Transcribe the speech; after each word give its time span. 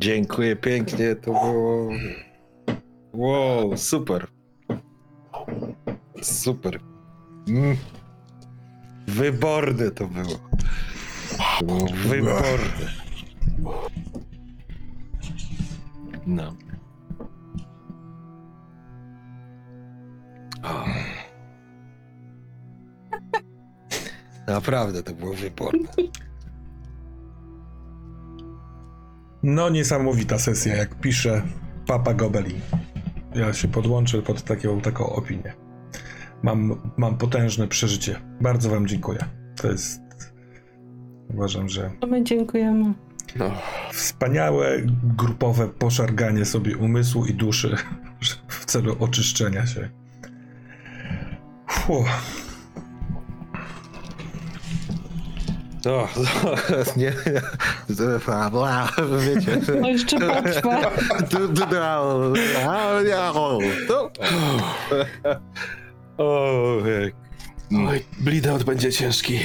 Dziękuję 0.00 0.56
pięknie, 0.56 1.14
to 1.14 1.32
było... 1.32 1.88
Wow, 3.12 3.76
super. 3.76 4.26
Super. 6.22 6.80
Mm. 7.48 7.76
Wyborne 9.06 9.90
to 9.90 10.06
było. 10.06 10.38
To 11.58 11.64
było 11.64 11.86
wyborne. 11.86 12.90
No. 16.26 16.54
O. 20.62 20.84
Naprawdę 24.46 25.02
to 25.02 25.14
było 25.14 25.34
wyborne. 25.34 25.88
No, 29.42 29.68
niesamowita 29.68 30.38
sesja, 30.38 30.76
jak 30.76 30.94
pisze 30.94 31.42
Papa 31.86 32.14
Gobeli. 32.14 32.54
Ja 33.34 33.52
się 33.52 33.68
podłączę 33.68 34.22
pod 34.22 34.42
taką, 34.42 34.80
taką 34.80 35.06
opinię. 35.06 35.52
Mam, 36.42 36.92
mam 36.96 37.18
potężne 37.18 37.68
przeżycie. 37.68 38.20
Bardzo 38.40 38.70
Wam 38.70 38.86
dziękuję. 38.86 39.18
To 39.56 39.70
jest. 39.70 40.00
Uważam, 41.34 41.68
że 41.68 41.90
my 42.08 42.24
dziękujemy. 42.24 42.94
No, 43.36 43.50
wspaniałe 43.92 44.78
grupowe 45.16 45.68
poszarganie 45.68 46.44
sobie 46.44 46.76
umysłu 46.76 47.26
i 47.26 47.34
duszy 47.34 47.76
w 48.48 48.64
celu 48.64 48.96
oczyszczenia 49.00 49.66
się. 49.66 49.90
Fuh. 51.68 52.08
O, 55.86 56.08
nie, 56.96 57.12
bla, 58.50 58.88
wiecie. 59.18 59.56
To 59.66 59.88
jeszcze 59.88 60.18
potrwa. 60.20 60.80
Du- 61.30 61.48
du- 61.48 61.66
to- 63.88 64.10
Ojej. 66.18 67.12
oj, 67.88 68.04
bleedout 68.20 68.62
będzie 68.64 68.92
ciężki. 68.92 69.38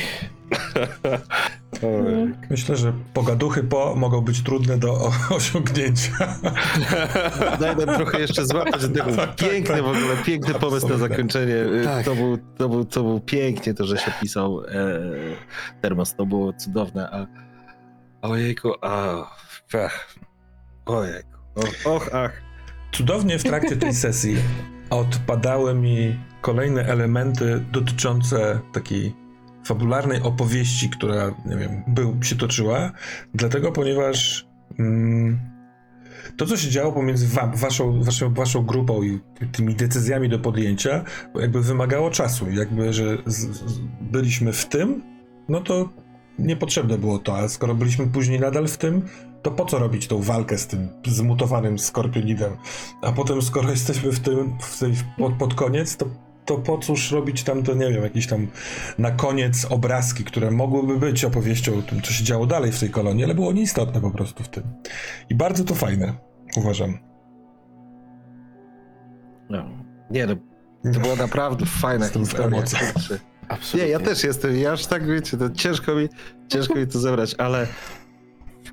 Ojej. 1.84 2.34
Myślę, 2.50 2.76
że 2.76 2.94
pogaduchy 3.14 3.64
po 3.64 3.96
mogą 3.96 4.22
być 4.22 4.44
trudne 4.44 4.78
do 4.78 4.92
o- 4.94 5.12
osiągnięcia. 5.36 6.12
Daj 7.60 7.76
nam 7.76 7.96
trochę 7.96 8.20
jeszcze 8.20 8.46
złapać 8.46 8.82
tego. 8.82 9.04
Tak, 9.04 9.16
tak, 9.16 9.36
Piękny 9.36 9.76
tak. 9.76 9.84
w 9.84 9.88
ogóle, 9.88 10.18
piękny 10.26 10.54
pomysł 10.54 10.88
na 10.88 10.94
Absolutnie. 10.94 11.16
zakończenie. 11.16 11.56
Tak. 11.84 12.06
To, 12.06 12.16
był, 12.16 12.38
to, 12.58 12.70
był, 12.70 12.86
to 12.86 13.04
był 13.04 13.20
pięknie 13.20 13.74
to, 13.74 13.86
że 13.86 13.98
się 13.98 14.12
pisał 14.22 14.62
e, 14.66 14.72
termos. 15.82 16.16
To 16.16 16.26
było 16.26 16.54
cudowne. 16.54 17.10
A, 17.12 17.26
ojejku, 18.26 18.72
a, 18.82 19.26
ach, 19.74 20.16
ojejku. 20.86 21.30
Och, 21.86 22.10
ach. 22.14 22.42
Cudownie 22.92 23.40
w 23.40 23.44
trakcie 23.44 23.76
tej 23.76 23.94
sesji 23.94 24.38
odpadały 24.90 25.76
mi 25.76 26.20
kolejne 26.42 26.86
elementy 26.86 27.66
dotyczące 27.72 28.60
takiej 28.74 29.16
fabularnej 29.66 30.22
opowieści, 30.22 30.90
która, 30.90 31.32
nie 31.46 31.58
wiem, 31.58 31.84
był, 31.88 32.24
się 32.24 32.36
toczyła, 32.36 32.92
dlatego 33.34 33.72
ponieważ 33.72 34.48
mm, 34.80 35.40
to, 36.38 36.46
co 36.46 36.58
się 36.58 36.70
działo 36.70 36.92
pomiędzy 36.92 37.28
wa 37.28 37.48
waszą, 37.48 38.04
waszą, 38.04 38.34
waszą 38.34 38.66
grupą 38.66 39.04
i 39.04 39.20
tymi 39.52 39.76
decyzjami 39.76 40.30
do 40.30 40.40
podjęcia, 40.40 41.04
jakby 41.36 41.62
wymagało 41.62 42.12
czasu. 42.12 42.52
Jakby, 42.52 42.94
że 42.94 43.18
z, 43.26 43.58
z, 43.58 43.80
byliśmy 44.02 44.54
w 44.54 44.66
tym, 44.66 45.04
no 45.50 45.62
to 45.62 45.90
niepotrzebne 46.40 46.98
było 46.98 47.20
to, 47.20 47.38
a 47.38 47.50
skoro 47.50 47.76
byliśmy 47.76 48.08
później 48.08 48.40
nadal 48.40 48.68
w 48.68 48.78
tym, 48.78 49.02
to 49.42 49.52
po 49.52 49.66
co 49.66 49.80
robić 49.80 50.08
tą 50.08 50.22
walkę 50.22 50.58
z 50.58 50.68
tym 50.68 50.90
zmutowanym 51.08 51.80
skorpionidem? 51.80 52.58
A 53.02 53.12
potem, 53.12 53.42
skoro 53.42 53.70
jesteśmy 53.70 54.12
w 54.12 54.20
tym, 54.20 54.58
w 54.60 54.80
tej, 54.80 54.94
pod, 55.18 55.34
pod 55.34 55.54
koniec, 55.54 55.98
to, 55.98 56.06
to 56.46 56.58
po 56.58 56.78
cóż 56.78 57.12
robić 57.12 57.44
tam, 57.44 57.64
to 57.64 57.74
nie 57.74 57.90
wiem, 57.90 58.04
jakieś 58.04 58.28
tam 58.28 58.48
na 58.98 59.12
koniec 59.12 59.66
obrazki, 59.70 60.24
które 60.24 60.52
mogłyby 60.52 61.00
być 61.00 61.26
opowieścią 61.26 61.80
o 61.80 61.82
tym, 61.82 62.02
co 62.02 62.14
się 62.14 62.24
działo 62.24 62.46
dalej 62.46 62.72
w 62.72 62.80
tej 62.80 62.90
kolonii, 62.90 63.24
ale 63.24 63.36
było 63.36 63.54
nieistotne 63.54 64.02
po 64.02 64.12
prostu 64.12 64.44
w 64.44 64.50
tym. 64.50 64.64
I 65.30 65.36
bardzo 65.36 65.64
to 65.64 65.76
fajne, 65.76 66.14
uważam. 66.58 66.98
No. 69.50 69.70
Nie 70.12 70.28
no, 70.28 70.36
to 70.94 71.00
była 71.00 71.16
naprawdę 71.26 71.66
fajna 71.66 72.08
historia. 72.08 72.48
emocjach. 72.48 72.94
Absolutnie. 73.48 73.86
Nie, 73.86 73.92
ja 73.92 74.00
też 74.00 74.24
jestem, 74.24 74.56
ja 74.56 74.72
aż 74.72 74.86
tak 74.86 75.08
wiecie, 75.08 75.38
to 75.38 75.50
ciężko 75.50 75.96
mi, 75.96 76.10
ciężko 76.48 76.76
mi 76.76 76.88
to 76.88 77.00
zebrać, 77.00 77.36
ale 77.38 77.68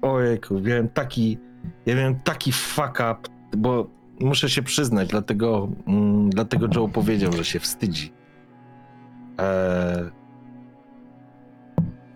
ojejku, 0.02 0.60
miałem 0.60 0.88
taki, 0.88 1.38
ja 1.86 1.94
miałem 1.96 2.20
taki 2.20 2.52
fuck 2.52 2.90
up, 2.90 3.16
bo 3.56 3.90
muszę 4.20 4.50
się 4.50 4.62
przyznać, 4.62 5.08
dlatego, 5.08 5.68
mm, 5.86 6.30
dlatego 6.30 6.66
Joe 6.74 6.88
powiedział, 6.88 7.32
że 7.32 7.44
się 7.44 7.60
wstydzi. 7.60 8.12
Eee, 9.38 10.10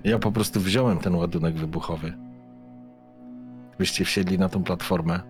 ja 0.05 0.19
po 0.19 0.33
prostu 0.33 0.61
wziąłem 0.61 0.99
ten 0.99 1.15
ładunek 1.15 1.55
wybuchowy. 1.55 2.13
Byście 3.79 4.05
wsiedli 4.05 4.39
na 4.39 4.49
tą 4.49 4.63
platformę 4.63 5.21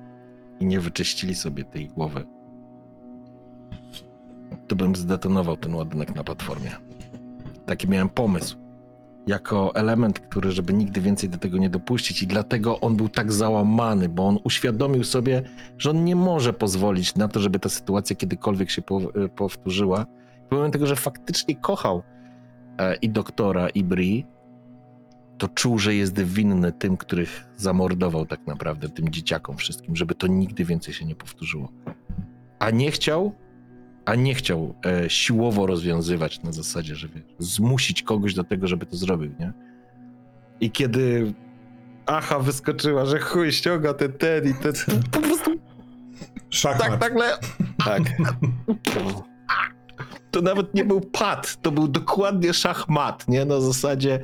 i 0.60 0.66
nie 0.66 0.81
wyczyścili 0.81 1.34
sobie 1.34 1.65
tej 1.65 1.88
głowy. 1.88 2.26
To 4.69 4.76
bym 4.76 4.97
zdetonował 4.97 5.56
ten 5.56 5.75
ładunek 5.75 6.15
na 6.15 6.25
platformie. 6.25 6.70
Taki 7.66 7.88
miałem 7.88 8.09
pomysł. 8.09 8.56
Jako 9.27 9.75
element, 9.75 10.21
który, 10.21 10.50
żeby 10.53 10.72
nigdy 10.72 11.00
więcej 11.00 11.28
do 11.28 11.38
tego 11.38 11.59
nie 11.59 11.71
dopuścić, 11.71 12.22
i 12.22 12.27
dlatego 12.27 12.81
on 12.81 12.97
był 12.97 13.09
tak 13.09 13.32
załamany, 13.32 14.09
bo 14.09 14.28
on 14.28 14.38
uświadomił 14.44 15.04
sobie, 15.04 15.43
że 15.78 15.91
on 15.91 16.04
nie 16.04 16.16
może 16.16 16.53
pozwolić 16.53 17.15
na 17.15 17.28
to, 17.28 17.41
żeby 17.41 17.59
ta 17.59 17.69
sytuacja 17.69 18.16
kiedykolwiek 18.16 18.71
się 18.71 18.82
e, 19.15 19.28
powtórzyła. 19.28 20.06
Pomimo 20.49 20.71
tego, 20.71 20.87
że 20.87 20.97
faktycznie 20.97 21.56
kochał 21.56 22.03
e, 22.78 22.94
i 22.94 23.10
doktora, 23.10 23.69
i 23.69 23.84
Bri, 23.84 24.27
to 25.38 25.48
czuł, 25.48 25.78
że 25.78 25.94
jest 25.94 26.21
winny 26.21 26.72
tym, 26.72 26.97
których 26.97 27.47
zamordował 27.56 28.27
tak 28.27 28.47
naprawdę, 28.47 28.88
tym 28.88 29.09
dzieciakom 29.09 29.56
wszystkim, 29.56 29.97
żeby 29.97 30.15
to 30.15 30.27
nigdy 30.27 30.65
więcej 30.65 30.94
się 30.94 31.04
nie 31.04 31.15
powtórzyło. 31.15 31.69
A 32.59 32.71
nie 32.71 32.91
chciał, 32.91 33.33
a 34.06 34.14
nie 34.14 34.34
chciał 34.34 34.74
e, 34.86 35.10
siłowo 35.10 35.66
rozwiązywać 35.66 36.42
na 36.42 36.52
zasadzie, 36.52 36.94
że 36.94 37.08
wiesz, 37.08 37.24
zmusić 37.38 38.02
kogoś 38.02 38.34
do 38.34 38.44
tego, 38.44 38.66
żeby 38.66 38.86
to 38.86 38.96
zrobił, 38.96 39.30
nie? 39.40 39.52
I 40.60 40.70
kiedy 40.70 41.32
Aha 42.06 42.38
wyskoczyła, 42.38 43.04
że 43.04 43.18
chuj 43.18 43.53
ściąga 43.53 43.94
ten 43.94 44.12
ten 44.12 44.44
i 44.50 44.54
ten, 44.54 44.72
po 45.12 45.20
prostu 45.20 45.50
Szachmat. 46.50 47.00
tak 47.00 47.00
nagle, 47.00 47.38
Tak. 47.84 48.03
to 50.30 50.42
nawet 50.42 50.74
nie 50.74 50.84
był 50.84 51.00
pad, 51.00 51.62
to 51.62 51.70
był 51.70 51.88
dokładnie 51.88 52.52
szachmat, 52.52 53.28
nie? 53.28 53.44
Na 53.44 53.60
zasadzie 53.60 54.20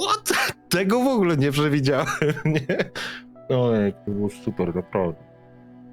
what? 0.00 0.32
Tego 0.68 1.00
w 1.04 1.06
ogóle 1.06 1.36
nie 1.36 1.52
przewidziałem, 1.52 2.06
nie? 2.44 2.76
Ojej, 3.56 3.92
to 3.92 4.10
było 4.10 4.28
super, 4.44 4.74
naprawdę. 4.74 5.29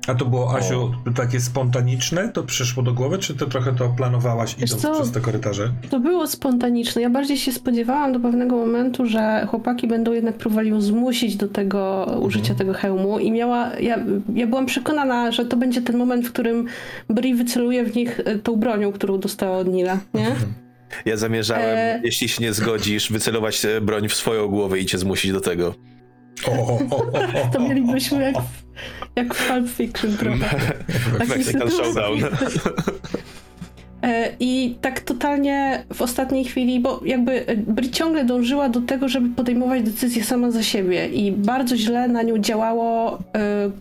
A 0.08 0.16
to 0.16 0.26
było, 0.26 0.56
Asiu, 0.58 0.92
takie 1.16 1.40
spontaniczne? 1.40 2.30
To 2.30 2.44
przyszło 2.44 2.84
do 2.84 2.94
głowy, 2.94 3.18
czy 3.18 3.36
ty 3.36 3.46
trochę 3.46 3.76
to 3.76 3.90
planowałaś 3.90 4.56
Wiesz 4.56 4.70
idąc 4.70 4.82
co? 4.82 4.94
przez 4.94 5.12
te 5.12 5.20
korytarze? 5.20 5.72
To 5.90 6.00
było 6.00 6.28
spontaniczne. 6.28 7.02
Ja 7.02 7.10
bardziej 7.10 7.38
się 7.38 7.52
spodziewałam 7.52 8.14
do 8.14 8.20
pewnego 8.20 8.56
momentu, 8.56 9.06
że 9.06 9.48
chłopaki 9.50 9.88
będą 9.88 10.12
jednak 10.12 10.38
próbowali 10.38 10.70
ją 10.70 10.82
zmusić 10.82 11.36
do 11.36 11.48
tego 11.48 12.06
użycia 12.22 12.56
tego 12.56 12.74
hełmu 12.74 13.20
i 13.20 13.32
miała, 13.32 13.72
ja, 13.80 14.00
ja 14.36 14.48
byłam 14.48 14.66
przekonana, 14.66 15.32
że 15.32 15.46
to 15.46 15.58
będzie 15.58 15.82
ten 15.82 15.98
moment, 15.98 16.28
w 16.28 16.32
którym 16.32 16.66
Bri 17.10 17.36
wyceluje 17.36 17.84
w 17.84 17.96
nich 17.96 18.20
e, 18.26 18.40
tą 18.40 18.56
bronią, 18.56 18.92
którą 18.92 19.20
dostała 19.20 19.58
od 19.58 19.68
Nila, 19.68 20.00
nie? 20.14 20.36
Ja 21.06 21.18
zamierzałem, 21.18 21.78
E. 21.78 22.02
jeśli 22.04 22.30
się 22.30 22.44
nie 22.44 22.54
zgodzisz, 22.54 23.12
wycelować 23.12 23.66
e, 23.66 23.82
broń 23.82 24.10
w 24.10 24.14
swoją 24.14 24.48
głowę 24.48 24.80
i 24.80 24.86
cię 24.86 24.98
zmusić 24.98 25.32
do 25.32 25.42
tego. 25.42 25.76
To 27.54 27.60
mielibyśmy 27.60 28.22
jak, 28.24 28.36
w- 28.36 28.64
jak 29.16 29.34
w 29.34 29.48
Pulp 29.48 29.70
Fiction 29.70 30.18
trochę. 30.18 30.40
Takiej 31.18 31.38
Mexican. 31.38 31.72
Showdown. 31.72 32.20
E, 34.04 34.30
I 34.40 34.76
tak 34.82 35.00
totalnie 35.00 35.84
w 35.94 36.02
ostatniej 36.02 36.46
chwili, 36.46 36.80
bo 36.80 37.02
jakby 37.06 37.48
e, 37.48 37.56
Bri 37.56 37.92
ciągle 37.92 38.26
dążyła 38.26 38.70
do 38.70 38.82
tego, 38.82 39.10
żeby 39.10 39.30
podejmować 39.36 39.84
decyzje 39.84 40.24
sama 40.24 40.52
za 40.52 40.64
siebie 40.64 41.08
i 41.08 41.32
bardzo 41.32 41.78
źle 41.78 42.08
na 42.08 42.24
nią 42.24 42.38
działało, 42.38 43.18
e, 43.18 43.20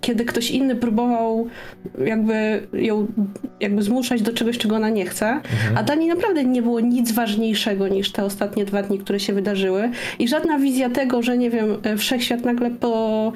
kiedy 0.00 0.24
ktoś 0.24 0.50
inny 0.50 0.76
próbował 0.76 1.46
jakby 2.06 2.66
ją 2.72 3.06
jakby 3.60 3.82
zmuszać 3.82 4.22
do 4.22 4.32
czegoś, 4.32 4.58
czego 4.58 4.76
ona 4.76 4.90
nie 4.90 5.06
chce. 5.06 5.40
A 5.76 5.82
dla 5.82 5.94
niej 5.94 6.08
naprawdę 6.08 6.44
nie 6.44 6.62
było 6.62 6.80
nic 6.80 7.12
ważniejszego 7.12 7.88
niż 7.88 8.12
te 8.12 8.24
ostatnie 8.24 8.64
dwa 8.64 8.82
dni, 8.82 8.98
które 8.98 9.20
się 9.20 9.32
wydarzyły. 9.32 9.90
I 10.18 10.28
żadna 10.28 10.58
wizja 10.58 10.90
tego, 10.90 11.22
że 11.22 11.38
nie 11.38 11.50
wiem, 11.50 11.66
wszechświat 11.98 12.44
nagle 12.44 12.70
po, 12.70 13.32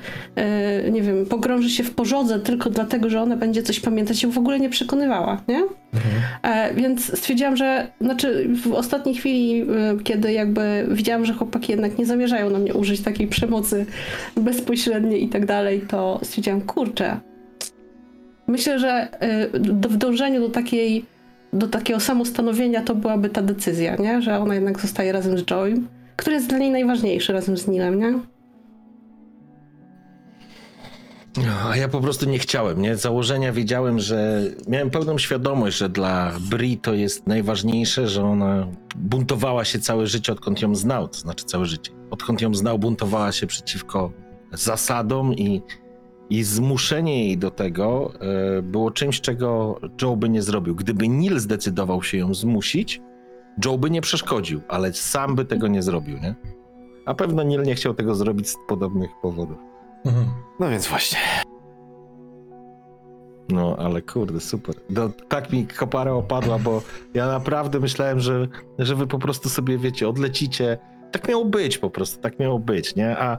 nie 0.93 1.03
wiem, 1.03 1.27
pogrąży 1.27 1.71
się 1.71 1.85
w 1.85 1.95
pożodze 1.95 2.41
tylko 2.41 2.71
dlatego, 2.71 3.11
że 3.11 3.23
ona 3.23 3.37
będzie 3.37 3.63
coś 3.63 3.81
pamiętać, 3.81 4.23
ją 4.23 4.31
w 4.31 4.39
ogóle 4.39 4.61
nie 4.61 4.71
przekonywała, 4.71 5.41
nie? 5.49 5.63
E, 6.43 6.75
więc 6.75 7.19
stwierdziłam, 7.19 7.57
że 7.57 7.87
znaczy 8.01 8.49
w 8.65 8.73
ostatniej 8.73 9.15
chwili, 9.15 9.63
e, 9.63 9.67
kiedy 10.05 10.33
jakby 10.33 10.87
widziałam, 10.91 11.25
że 11.25 11.35
chłopaki 11.35 11.73
jednak 11.73 11.99
nie 11.99 12.07
zamierzają 12.07 12.51
na 12.51 12.59
mnie 12.59 12.75
użyć 12.75 13.01
takiej 13.01 13.27
przemocy 13.27 13.87
bezpośredniej 14.37 15.25
i 15.25 15.29
tak 15.29 15.47
dalej, 15.47 15.81
to 15.81 16.21
stwierdziłam, 16.23 16.61
kurczę, 16.61 17.21
myślę, 18.47 18.79
że 18.79 19.09
e, 19.21 19.49
w 19.89 19.97
dążeniu 19.97 20.41
do 20.41 20.49
takiej 20.49 21.05
do 21.53 21.69
takiego 21.69 22.01
samostanowienia 22.01 22.83
to 22.83 22.95
byłaby 22.95 23.29
ta 23.29 23.43
decyzja, 23.43 23.97
nie? 23.97 24.23
Że 24.23 24.39
ona 24.39 24.55
jednak 24.55 24.81
zostaje 24.81 25.13
razem 25.13 25.39
z 25.39 25.51
Joey, 25.51 25.75
który 26.17 26.37
jest 26.37 26.49
dla 26.49 26.59
niej 26.59 26.71
najważniejszy 26.71 27.33
razem 27.33 27.57
z 27.57 27.69
Nilem, 27.69 27.99
nie? 27.99 28.21
A 31.69 31.77
ja 31.77 31.89
po 31.89 32.01
prostu 32.01 32.27
nie 32.27 32.39
chciałem, 32.39 32.83
nie? 32.83 32.97
Założenia 32.97 33.53
wiedziałem, 33.53 33.99
że 33.99 34.43
miałem 34.69 34.91
pełną 34.91 35.19
świadomość, 35.19 35.77
że 35.77 35.89
dla 35.89 36.33
Bri 36.51 36.79
to 36.79 36.95
jest 36.95 37.27
najważniejsze, 37.27 38.09
że 38.09 38.25
ona 38.25 38.67
buntowała 38.97 39.65
się 39.65 39.79
całe 39.79 40.07
życie, 40.07 40.33
odkąd 40.33 40.63
ją 40.63 40.75
znał, 40.75 41.09
to 41.09 41.19
znaczy 41.19 41.45
całe 41.45 41.67
życie. 41.67 41.93
Odkąd 42.11 42.41
ją 42.41 42.55
znał, 42.55 42.79
buntowała 42.79 43.33
się 43.33 43.47
przeciwko 43.47 44.13
zasadom 44.53 45.35
i, 45.35 45.63
i 46.31 46.43
zmuszenie 46.43 47.25
jej 47.25 47.39
do 47.39 47.51
tego 47.51 48.13
e, 48.59 48.63
było 48.63 48.91
czymś, 48.91 49.21
czego 49.21 49.81
Joe 50.03 50.17
by 50.17 50.29
nie 50.29 50.43
zrobił. 50.43 50.75
Gdyby 50.75 51.09
Neil 51.09 51.41
zdecydował 51.41 52.03
się 52.03 52.19
ją 52.19 52.35
zmusić, 52.35 53.01
Joe 53.65 53.79
by 53.79 53.91
nie 53.91 54.01
przeszkodził, 54.01 54.61
ale 54.69 54.93
sam 54.93 55.35
by 55.35 55.45
tego 55.45 55.69
nie 55.69 55.83
zrobił, 55.83 56.19
nie? 56.19 56.35
A 57.07 57.15
pewno 57.15 57.45
Neil 57.45 57.63
nie 57.63 57.75
chciał 57.75 57.95
tego 57.95 58.15
zrobić 58.15 58.49
z 58.49 58.57
podobnych 58.69 59.11
powodów. 59.23 59.70
Mhm. 60.05 60.27
No 60.61 60.71
więc 60.71 60.87
właśnie. 60.87 61.19
No, 63.49 63.77
ale 63.79 64.03
kurde, 64.03 64.41
super. 64.41 64.75
No, 64.91 65.11
tak 65.29 65.53
mi 65.53 65.67
kopara 65.67 66.13
opadła, 66.13 66.59
bo 66.59 66.83
ja 67.15 67.27
naprawdę 67.27 67.81
myślałem, 67.81 68.21
że, 68.21 68.49
że 68.79 68.95
wy 68.97 69.07
po 69.07 69.19
prostu 69.19 69.49
sobie, 69.49 69.79
wiecie, 69.79 70.09
odlecicie. 70.09 70.79
Tak 71.13 71.29
miało 71.29 71.45
być 71.45 71.79
po 71.79 71.91
prostu, 71.91 72.21
tak 72.21 72.39
miało 72.39 72.59
być, 72.59 72.95
nie? 72.97 73.19
A, 73.19 73.39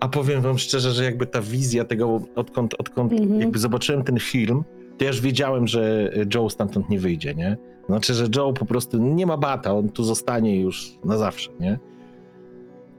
a 0.00 0.08
powiem 0.08 0.40
wam 0.40 0.58
szczerze, 0.58 0.92
że 0.92 1.04
jakby 1.04 1.26
ta 1.26 1.40
wizja 1.40 1.84
tego, 1.84 2.20
odkąd, 2.36 2.74
odkąd 2.78 3.12
Mhm. 3.12 3.40
jakby 3.40 3.58
zobaczyłem 3.58 4.02
ten 4.04 4.18
film, 4.18 4.64
to 4.98 5.04
ja 5.04 5.10
już 5.10 5.20
wiedziałem, 5.20 5.66
że 5.66 6.10
Joe 6.34 6.50
stamtąd 6.50 6.88
nie 6.90 6.98
wyjdzie, 7.00 7.34
nie? 7.34 7.56
Znaczy, 7.86 8.14
że 8.14 8.26
Joe 8.36 8.52
po 8.52 8.66
prostu 8.66 8.98
nie 8.98 9.26
ma 9.26 9.36
bata, 9.36 9.74
on 9.74 9.88
tu 9.88 10.04
zostanie 10.04 10.60
już 10.60 10.92
na 11.04 11.16
zawsze, 11.18 11.50
nie? 11.60 11.78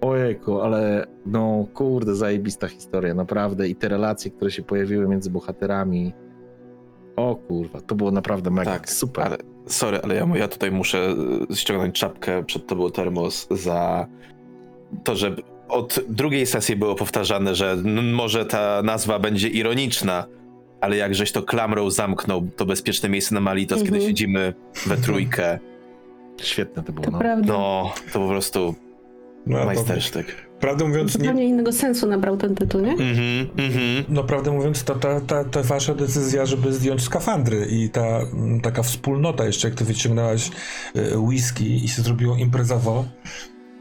Ojejku, 0.02 0.62
ale 0.62 1.08
no 1.26 1.66
kurde, 1.74 2.16
zajebista 2.16 2.68
historia, 2.68 3.14
naprawdę. 3.14 3.68
I 3.70 3.76
te 3.76 3.88
relacje, 3.90 4.32
które 4.32 4.52
się 4.52 4.64
pojawiły 4.64 5.08
między 5.08 5.30
bohaterami, 5.30 6.14
o 7.16 7.36
kurwa, 7.36 7.82
to 7.82 7.96
było 7.96 8.12
naprawdę 8.12 8.50
mega 8.52 8.72
Tak, 8.72 8.90
super. 8.90 9.26
Ale, 9.26 9.38
sorry, 9.66 10.00
ale 10.04 10.16
ja, 10.16 10.28
ja 10.36 10.48
tutaj 10.48 10.72
muszę 10.72 11.16
e, 11.52 11.56
ściągnąć 11.56 12.00
czapkę 12.00 12.44
przed 12.44 12.68
tobą 12.68 12.92
termos 12.92 13.48
za 13.52 14.08
to, 15.04 15.16
że 15.16 15.36
od 15.70 16.00
drugiej 16.10 16.46
sesji 16.46 16.76
było 16.76 16.96
powtarzane, 16.96 17.56
że 17.56 17.76
może 18.14 18.46
ta 18.46 18.82
nazwa 18.84 19.20
będzie 19.20 19.48
ironiczna, 19.48 20.26
ale 20.82 20.98
jak 20.98 21.16
żeś 21.16 21.32
to 21.32 21.44
klamrą 21.44 21.90
zamknął, 21.90 22.48
to 22.58 22.66
bezpieczne 22.66 23.10
miejsce 23.10 23.36
na 23.36 23.42
Malitos, 23.42 23.78
kiedy 23.84 23.96
Mhm. 23.96 24.08
siedzimy 24.10 24.54
we 24.86 24.98
trójkę, 24.98 25.60
Świetne 26.42 26.84
to 26.84 26.92
było, 26.94 27.06
To 27.06 27.12
no. 27.12 27.20
prawda. 27.20 27.54
no 27.54 27.94
to 28.14 28.20
po 28.20 28.28
prostu 28.28 28.76
No, 29.46 29.60
to, 29.60 29.66
majstersztyk. 29.66 30.26
prawdę 30.60 30.88
mówiąc, 30.88 31.18
nie, 31.18 31.26
Zupełnie 31.26 31.46
innego 31.46 31.72
sensu 31.72 32.08
nabrał 32.08 32.38
ten 32.38 32.56
tytuł, 32.56 32.82
nie? 32.82 32.92
Mhm, 32.92 33.50
mhm. 33.58 34.06
No 34.10 34.24
prawdę 34.24 34.52
mówiąc, 34.52 34.84
to 34.84 34.96
ta, 34.96 35.22
ta, 35.22 35.44
ta 35.44 35.64
wasza 35.64 35.94
decyzja, 35.94 36.46
żeby 36.46 36.74
zdjąć 36.74 37.04
skafandry 37.04 37.66
i 37.66 37.90
ta 37.90 38.20
mm, 38.20 38.62
taka 38.62 38.84
wspólnota 38.84 39.46
jeszcze, 39.46 39.68
jak 39.68 39.78
ty 39.78 39.86
wyciągnęłaś 39.86 40.52
y, 40.96 41.18
whisky 41.18 41.86
i 41.86 41.88
się 41.88 42.02
zrobiło 42.02 42.36
imprezowo. 42.36 43.06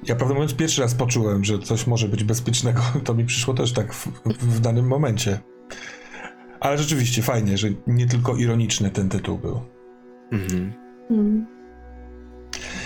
Ja 0.08 0.16
prawdę 0.16 0.34
mówiąc 0.34 0.54
pierwszy 0.54 0.80
raz 0.82 0.94
poczułem, 0.94 1.44
że 1.44 1.58
coś 1.58 1.86
może 1.86 2.08
być 2.08 2.24
bezpiecznego. 2.24 2.80
To 3.04 3.14
mi 3.14 3.24
przyszło 3.24 3.54
też 3.54 3.72
tak 3.72 3.94
w, 3.94 4.06
w, 4.06 4.56
w 4.56 4.60
danym 4.60 4.86
momencie. 4.86 5.38
Ale 6.60 6.78
rzeczywiście 6.78 7.22
fajnie, 7.22 7.58
że 7.58 7.68
nie 7.86 8.06
tylko 8.06 8.36
ironiczny 8.36 8.90
ten 8.90 9.08
tytuł 9.08 9.38
był. 9.38 9.60
mhm. 10.32 10.72
Mm. 11.10 11.59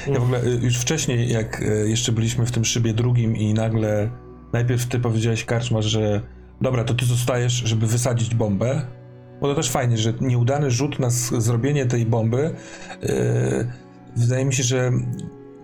Ja 0.06 0.20
w 0.20 0.22
ogóle 0.22 0.44
y, 0.44 0.60
już 0.62 0.78
wcześniej, 0.78 1.28
jak 1.28 1.62
y, 1.62 1.88
jeszcze 1.88 2.12
byliśmy 2.12 2.46
w 2.46 2.50
tym 2.50 2.64
szybie 2.64 2.94
drugim 2.94 3.36
i 3.36 3.54
nagle 3.54 4.10
najpierw 4.52 4.86
ty 4.86 4.98
powiedziałeś 4.98 5.44
Karczmasz, 5.44 5.84
że 5.84 6.20
dobra, 6.60 6.84
to 6.84 6.94
ty 6.94 7.04
zostajesz, 7.04 7.52
żeby 7.52 7.86
wysadzić 7.86 8.34
bombę, 8.34 8.86
bo 9.40 9.48
to 9.48 9.54
też 9.54 9.70
fajnie, 9.70 9.98
że 9.98 10.12
nieudany 10.20 10.70
rzut 10.70 10.98
na 10.98 11.10
zrobienie 11.10 11.86
tej 11.86 12.06
bomby 12.06 12.54
yy, 13.02 13.08
wydaje 14.16 14.44
mi 14.44 14.54
się, 14.54 14.62
że 14.62 14.92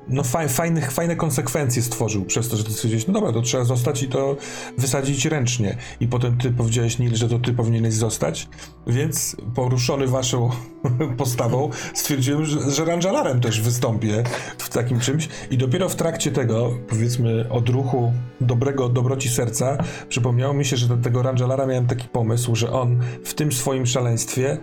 no 0.08 0.22
faj, 0.22 0.48
fajnych, 0.48 0.92
fajne 0.92 1.16
konsekwencje 1.16 1.82
stworzył 1.82 2.24
przez 2.24 2.48
to, 2.48 2.56
że 2.56 2.64
ty 2.64 2.72
stwierdziłeś, 2.72 3.06
no 3.06 3.12
dobra, 3.12 3.32
to 3.32 3.42
trzeba 3.42 3.64
zostać 3.64 4.02
i 4.02 4.08
to 4.08 4.36
wysadzić 4.78 5.26
ręcznie. 5.26 5.76
I 6.00 6.08
potem 6.08 6.38
ty 6.38 6.50
powiedziałeś, 6.50 6.98
Nil, 6.98 7.16
że 7.16 7.28
to 7.28 7.38
ty 7.38 7.52
powinieneś 7.52 7.94
zostać, 7.94 8.48
więc 8.86 9.36
poruszony 9.54 10.06
waszą 10.06 10.50
postawą 11.16 11.70
stwierdziłem, 11.94 12.44
że, 12.44 12.70
że 12.70 12.84
Rangelarem 12.84 13.40
też 13.40 13.60
wystąpię 13.60 14.22
w 14.58 14.68
takim 14.68 15.00
czymś 15.00 15.28
i 15.50 15.58
dopiero 15.58 15.88
w 15.88 15.96
trakcie 15.96 16.30
tego, 16.30 16.70
powiedzmy, 16.88 17.50
odruchu 17.50 18.12
dobrego, 18.40 18.88
dobroci 18.88 19.28
serca, 19.28 19.78
przypomniało 20.08 20.54
mi 20.54 20.64
się, 20.64 20.76
że 20.76 20.88
do 20.88 20.96
tego 20.96 21.22
Rangelara 21.22 21.66
miałem 21.66 21.86
taki 21.86 22.08
pomysł, 22.08 22.56
że 22.56 22.72
on 22.72 23.00
w 23.24 23.34
tym 23.34 23.52
swoim 23.52 23.86
szaleństwie 23.86 24.58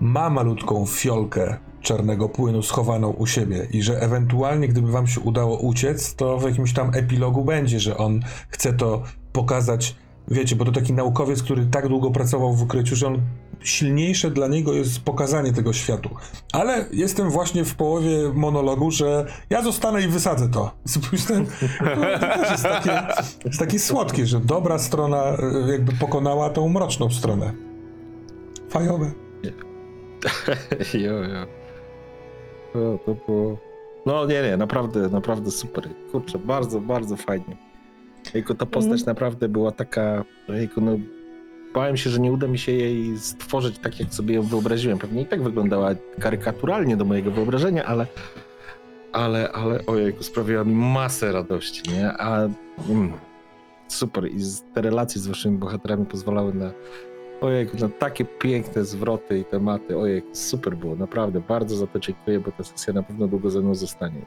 ma 0.00 0.30
malutką 0.30 0.86
fiolkę 0.86 1.69
czarnego 1.80 2.28
płynu 2.28 2.62
schowaną 2.62 3.10
u 3.10 3.26
siebie 3.26 3.66
i 3.70 3.82
że 3.82 4.00
ewentualnie, 4.00 4.68
gdyby 4.68 4.92
wam 4.92 5.06
się 5.06 5.20
udało 5.20 5.58
uciec, 5.58 6.14
to 6.14 6.38
w 6.38 6.42
jakimś 6.42 6.72
tam 6.72 6.90
epilogu 6.94 7.44
będzie, 7.44 7.80
że 7.80 7.96
on 7.96 8.20
chce 8.48 8.72
to 8.72 9.02
pokazać, 9.32 9.96
wiecie, 10.28 10.56
bo 10.56 10.64
to 10.64 10.72
taki 10.72 10.92
naukowiec, 10.92 11.42
który 11.42 11.66
tak 11.66 11.88
długo 11.88 12.10
pracował 12.10 12.52
w 12.52 12.62
ukryciu, 12.62 12.96
że 12.96 13.06
on 13.06 13.20
silniejsze 13.60 14.30
dla 14.30 14.48
niego 14.48 14.72
jest 14.72 15.00
pokazanie 15.00 15.52
tego 15.52 15.72
światu. 15.72 16.10
Ale 16.52 16.84
jestem 16.92 17.30
właśnie 17.30 17.64
w 17.64 17.74
połowie 17.74 18.32
monologu, 18.34 18.90
że 18.90 19.26
ja 19.50 19.62
zostanę 19.62 20.02
i 20.02 20.08
wysadzę 20.08 20.48
to. 20.48 20.70
To 21.80 22.38
też 22.42 22.50
jest 22.50 22.62
takie, 22.62 23.02
jest 23.44 23.58
takie 23.58 23.78
słodkie, 23.78 24.26
że 24.26 24.40
dobra 24.40 24.78
strona 24.78 25.24
e, 25.24 25.72
jakby 25.72 25.92
pokonała 25.92 26.50
tą 26.50 26.68
mroczną 26.68 27.10
stronę. 27.10 27.52
Fajowe. 28.70 29.10
jo, 31.04 31.12
jo. 31.12 31.59
O, 32.74 32.98
to 33.06 33.14
było... 33.26 33.58
No 34.06 34.26
nie, 34.26 34.42
nie, 34.42 34.56
naprawdę, 34.56 35.08
naprawdę 35.08 35.50
super. 35.50 35.88
Kurczę, 36.12 36.38
bardzo, 36.38 36.80
bardzo 36.80 37.16
fajnie. 37.16 37.56
Jejku, 38.34 38.54
ta 38.54 38.66
postać 38.66 39.00
Mhm. 39.00 39.06
naprawdę 39.06 39.48
była 39.48 39.72
taka, 39.72 40.24
jejku, 40.48 40.80
no 40.80 40.96
bałem 41.74 41.96
się, 41.96 42.10
że 42.10 42.20
nie 42.20 42.32
uda 42.32 42.46
mi 42.46 42.58
się 42.58 42.72
jej 42.72 43.18
stworzyć 43.18 43.78
tak, 43.78 44.00
jak 44.00 44.14
sobie 44.14 44.34
ją 44.34 44.42
wyobraziłem. 44.42 44.98
Pewnie 44.98 45.22
i 45.22 45.26
tak 45.26 45.42
wyglądała 45.42 45.90
karykaturalnie 46.20 46.96
do 46.96 47.04
mojego 47.04 47.30
wyobrażenia, 47.30 47.84
ale 47.84 48.06
ale, 49.12 49.52
ale 49.52 49.86
ojejku, 49.86 50.22
sprawiła 50.22 50.64
mi 50.64 50.74
masę 50.74 51.32
radości, 51.32 51.90
nie? 51.92 52.12
A 52.12 52.48
mm, 52.88 53.12
super 53.88 54.26
i 54.26 54.38
te 54.74 54.80
relacje 54.82 55.20
z 55.20 55.26
waszymi 55.26 55.58
bohaterami 55.58 56.06
pozwalały 56.06 56.54
na 56.54 56.70
ojejku, 57.40 57.76
na 57.76 57.88
takie 57.88 58.24
piękne 58.24 58.84
zwroty 58.84 59.38
i 59.38 59.44
tematy. 59.44 59.98
Ojejku, 59.98 60.28
super 60.32 60.76
było, 60.76 60.96
naprawdę. 60.96 61.40
Bardzo 61.48 61.76
za 61.76 61.86
to 61.86 61.98
dziękuję, 61.98 62.40
bo 62.40 62.52
ta 62.52 62.64
sesja 62.64 62.92
na 62.92 63.02
pewno 63.02 63.28
długo 63.28 63.50
ze 63.50 63.60
mną 63.60 63.74
zostanie. 63.74 64.20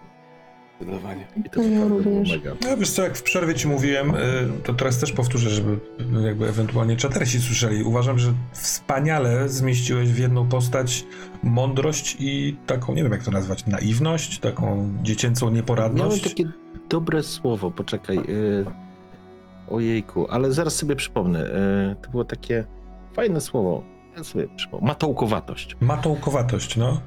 Zdecydowanie. 0.81 1.27
I 1.45 1.49
to 1.49 1.61
Ja 1.61 1.69
naprawdę 1.69 2.03
było 2.03 2.15
również. 2.17 2.31
mega. 2.31 2.55
No 2.69 2.77
wiesz 2.77 2.91
co, 2.91 3.03
jak 3.03 3.17
w 3.17 3.23
przerwie 3.23 3.55
ci 3.55 3.67
mówiłem, 3.67 4.15
y, 4.15 4.17
to 4.63 4.73
teraz 4.73 4.99
też 4.99 5.11
powtórzę, 5.11 5.49
żeby 5.49 5.71
y, 6.19 6.23
jakby 6.25 6.47
ewentualnie 6.47 6.95
czatersi 6.97 7.39
słyszeli. 7.41 7.83
Uważam, 7.83 8.19
że 8.19 8.33
wspaniale 8.51 9.49
zmieściłeś 9.49 10.09
w 10.09 10.19
jedną 10.19 10.49
postać 10.49 11.05
mądrość 11.43 12.17
i 12.19 12.57
taką, 12.67 12.93
nie 12.95 13.03
wiem 13.03 13.11
jak 13.11 13.23
to 13.23 13.31
nazwać, 13.31 13.65
naiwność, 13.65 14.39
taką 14.39 14.89
dziecięcą 15.03 15.45
Miałem 15.45 15.55
nieporadność. 15.55 16.23
takie 16.29 16.43
dobre 16.89 17.23
słowo, 17.23 17.71
poczekaj. 17.71 18.17
Y, 18.17 18.65
ojejku, 19.69 20.27
ale 20.29 20.51
zaraz 20.51 20.75
sobie 20.75 20.95
przypomnę. 20.95 21.45
Y, 21.91 21.95
to 22.01 22.09
było 22.11 22.25
takie 22.25 22.65
fajne 23.13 23.41
słowo. 23.41 23.83
Ja 24.17 24.23
sobie 24.23 24.47
przypomnę. 24.55 24.87
Matołkowatość. 24.87 25.77
Matołkowatość, 25.79 26.77
no. 26.77 27.01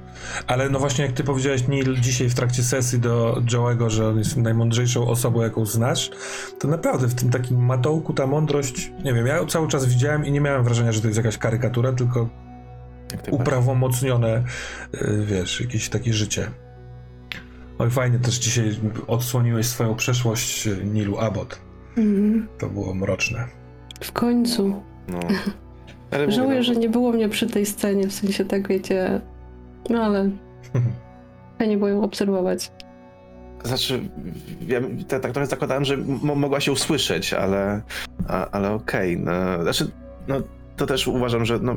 Ale 0.47 0.71
no 0.71 0.79
właśnie 0.79 1.05
jak 1.05 1.15
ty 1.15 1.25
powiedziałeś 1.25 1.69
Neil 1.69 2.01
dzisiaj 2.01 2.29
w 2.29 2.35
trakcie 2.35 2.63
sesji 2.63 2.99
do 2.99 3.41
Joe'ego, 3.41 3.91
że 3.91 4.09
on 4.09 4.19
jest 4.19 4.37
najmądrzejszą 4.37 5.09
osobą, 5.09 5.43
jaką 5.43 5.67
znasz, 5.67 6.11
to 6.59 6.69
naprawdę 6.69 7.09
w 7.09 7.15
tym 7.15 7.31
takim 7.31 7.65
matołku 7.65 8.13
ta 8.13 8.27
mądrość, 8.27 8.93
nie 9.05 9.15
wiem, 9.15 9.27
ja 9.27 9.47
cały 9.47 9.69
czas 9.69 9.87
widziałem 9.87 10.27
i 10.27 10.33
nie 10.33 10.41
miałem 10.41 10.65
wrażenia, 10.65 10.93
że 10.93 11.01
to 11.01 11.07
jest 11.07 11.17
jakaś 11.17 11.39
karykatura, 11.39 11.93
tylko 11.93 12.29
uprawomocnione, 13.31 14.45
y, 14.95 15.25
wiesz, 15.27 15.61
jakieś 15.61 15.89
takie 15.89 16.13
życie. 16.13 16.51
Oj, 17.79 17.91
fajnie 17.91 18.19
też 18.19 18.35
dzisiaj 18.35 18.77
odsłoniłeś 19.07 19.67
swoją 19.67 19.95
przeszłość 19.95 20.67
y, 20.67 20.85
Nilu 20.85 21.19
Abbott. 21.19 21.61
Mhm. 21.97 22.49
To 22.59 22.69
było 22.69 22.95
mroczne. 22.95 23.45
W 24.01 24.13
końcu. 24.13 24.83
No. 25.09 25.21
Ale 26.11 26.23
mówię, 26.25 26.37
Żałuję, 26.37 26.57
no, 26.57 26.63
że 26.63 26.77
nie 26.77 26.89
było 26.89 27.13
mnie 27.13 27.29
przy 27.29 27.47
tej 27.47 27.67
scenie, 27.67 28.09
w 28.09 28.13
sensie 28.13 28.45
tak, 28.45 28.69
wiecie, 28.69 29.21
No 29.91 30.03
ale 30.03 30.31
fajnie 31.59 31.77
było 31.77 31.89
ją 31.89 32.03
obserwować. 32.03 32.73
Znaczy, 33.65 34.01
ja 34.69 34.81
tak, 35.09 35.21
tak 35.23 35.33
trochę 35.33 35.47
zakładałem, 35.47 35.85
że 35.85 35.97
mo- 35.97 36.35
mogła 36.35 36.61
się 36.61 36.73
usłyszeć, 36.73 37.33
ale, 37.33 37.83
a, 38.29 38.51
ale 38.51 38.71
okej. 38.73 39.19
No, 39.19 39.63
znaczy, 39.63 39.91
no, 40.29 40.37
to 40.77 40.87
też 40.87 41.07
uważam, 41.09 41.45
że 41.45 41.59
no, 41.63 41.77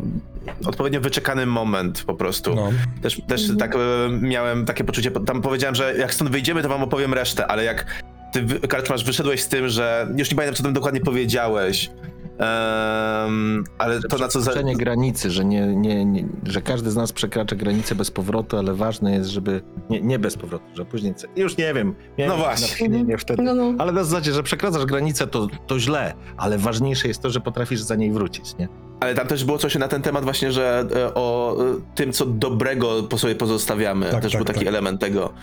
odpowiednio 0.66 1.02
wyczekany 1.02 1.46
moment 1.46 2.04
po 2.04 2.14
prostu. 2.14 2.56
No. 2.56 2.70
Też, 3.02 3.22
też 3.28 3.42
Mhm. 3.50 3.60
tak 3.60 3.76
e, 3.76 3.80
miałem 4.22 4.66
takie 4.66 4.84
poczucie, 4.84 5.12
tam 5.12 5.42
powiedziałem, 5.42 5.76
że 5.76 5.96
jak 5.98 6.14
stąd 6.14 6.32
wyjdziemy, 6.32 6.62
to 6.64 6.70
wam 6.70 6.84
opowiem 6.84 7.14
resztę, 7.14 7.48
ale 7.48 7.64
jak 7.64 7.86
ty, 8.34 8.46
Karczmasz, 8.68 9.04
wyszedłeś 9.04 9.42
z 9.44 9.48
tym, 9.48 9.68
że 9.70 10.08
już 10.18 10.32
nie 10.32 10.36
pamiętam, 10.36 10.56
co 10.56 10.64
tam 10.64 10.74
dokładnie 10.74 11.02
powiedziałeś, 11.02 11.92
em, 12.40 13.64
ale 13.78 14.00
to 14.02 14.18
na 14.18 14.28
co... 14.28 14.40
Przekroczenie 14.40 14.76
granicy, 14.76 15.32
że, 15.32 15.46
nie, 15.46 15.68
nie, 15.68 16.06
nie, 16.06 16.28
że 16.44 16.62
każdy 16.62 16.92
z 16.92 16.96
nas 16.96 17.12
przekracza 17.12 17.56
granicę 17.56 17.96
bez 17.96 18.12
powrotu, 18.12 18.58
ale 18.58 18.74
ważne 18.74 19.12
jest, 19.12 19.30
żeby. 19.30 19.62
Nie, 19.90 20.02
nie 20.02 20.20
bez 20.20 20.38
powrotu, 20.38 20.66
że 20.74 20.86
później. 20.86 21.14
Już 21.36 21.58
nie 21.58 21.74
wiem. 21.74 21.96
miałem 22.18 22.38
No 22.38 22.44
właśnie. 22.44 22.68
natchnienie 22.68 23.18
wtedy. 23.18 23.44
No, 23.44 23.56
no. 23.56 23.74
Ale 23.78 23.92
na 23.92 24.04
zasadzie, 24.04 24.34
że 24.34 24.44
przekraczasz 24.44 24.86
granicę, 24.86 25.28
to, 25.28 25.48
to 25.68 25.80
źle, 25.80 26.14
ale 26.38 26.58
ważniejsze 26.58 27.08
jest 27.08 27.22
to, 27.22 27.30
że 27.30 27.40
potrafisz 27.40 27.82
za 27.82 27.96
niej 27.96 28.12
wrócić, 28.12 28.58
nie? 28.58 28.68
Ale 29.00 29.16
tam 29.16 29.28
też 29.28 29.46
było 29.46 29.58
coś 29.58 29.76
na 29.76 29.88
ten 29.88 30.02
temat 30.02 30.24
właśnie, 30.24 30.52
że 30.52 30.86
e, 30.96 31.14
o 31.14 31.58
e, 31.60 31.96
tym, 31.96 32.14
co 32.14 32.26
dobrego 32.26 33.04
po 33.04 33.18
sobie 33.18 33.36
pozostawiamy. 33.36 34.06
Tak, 34.12 34.22
też 34.22 34.32
tak, 34.32 34.40
był 34.40 34.46
taki 34.46 34.60
tak. 34.60 34.68
element 34.68 35.02
tego, 35.02 35.34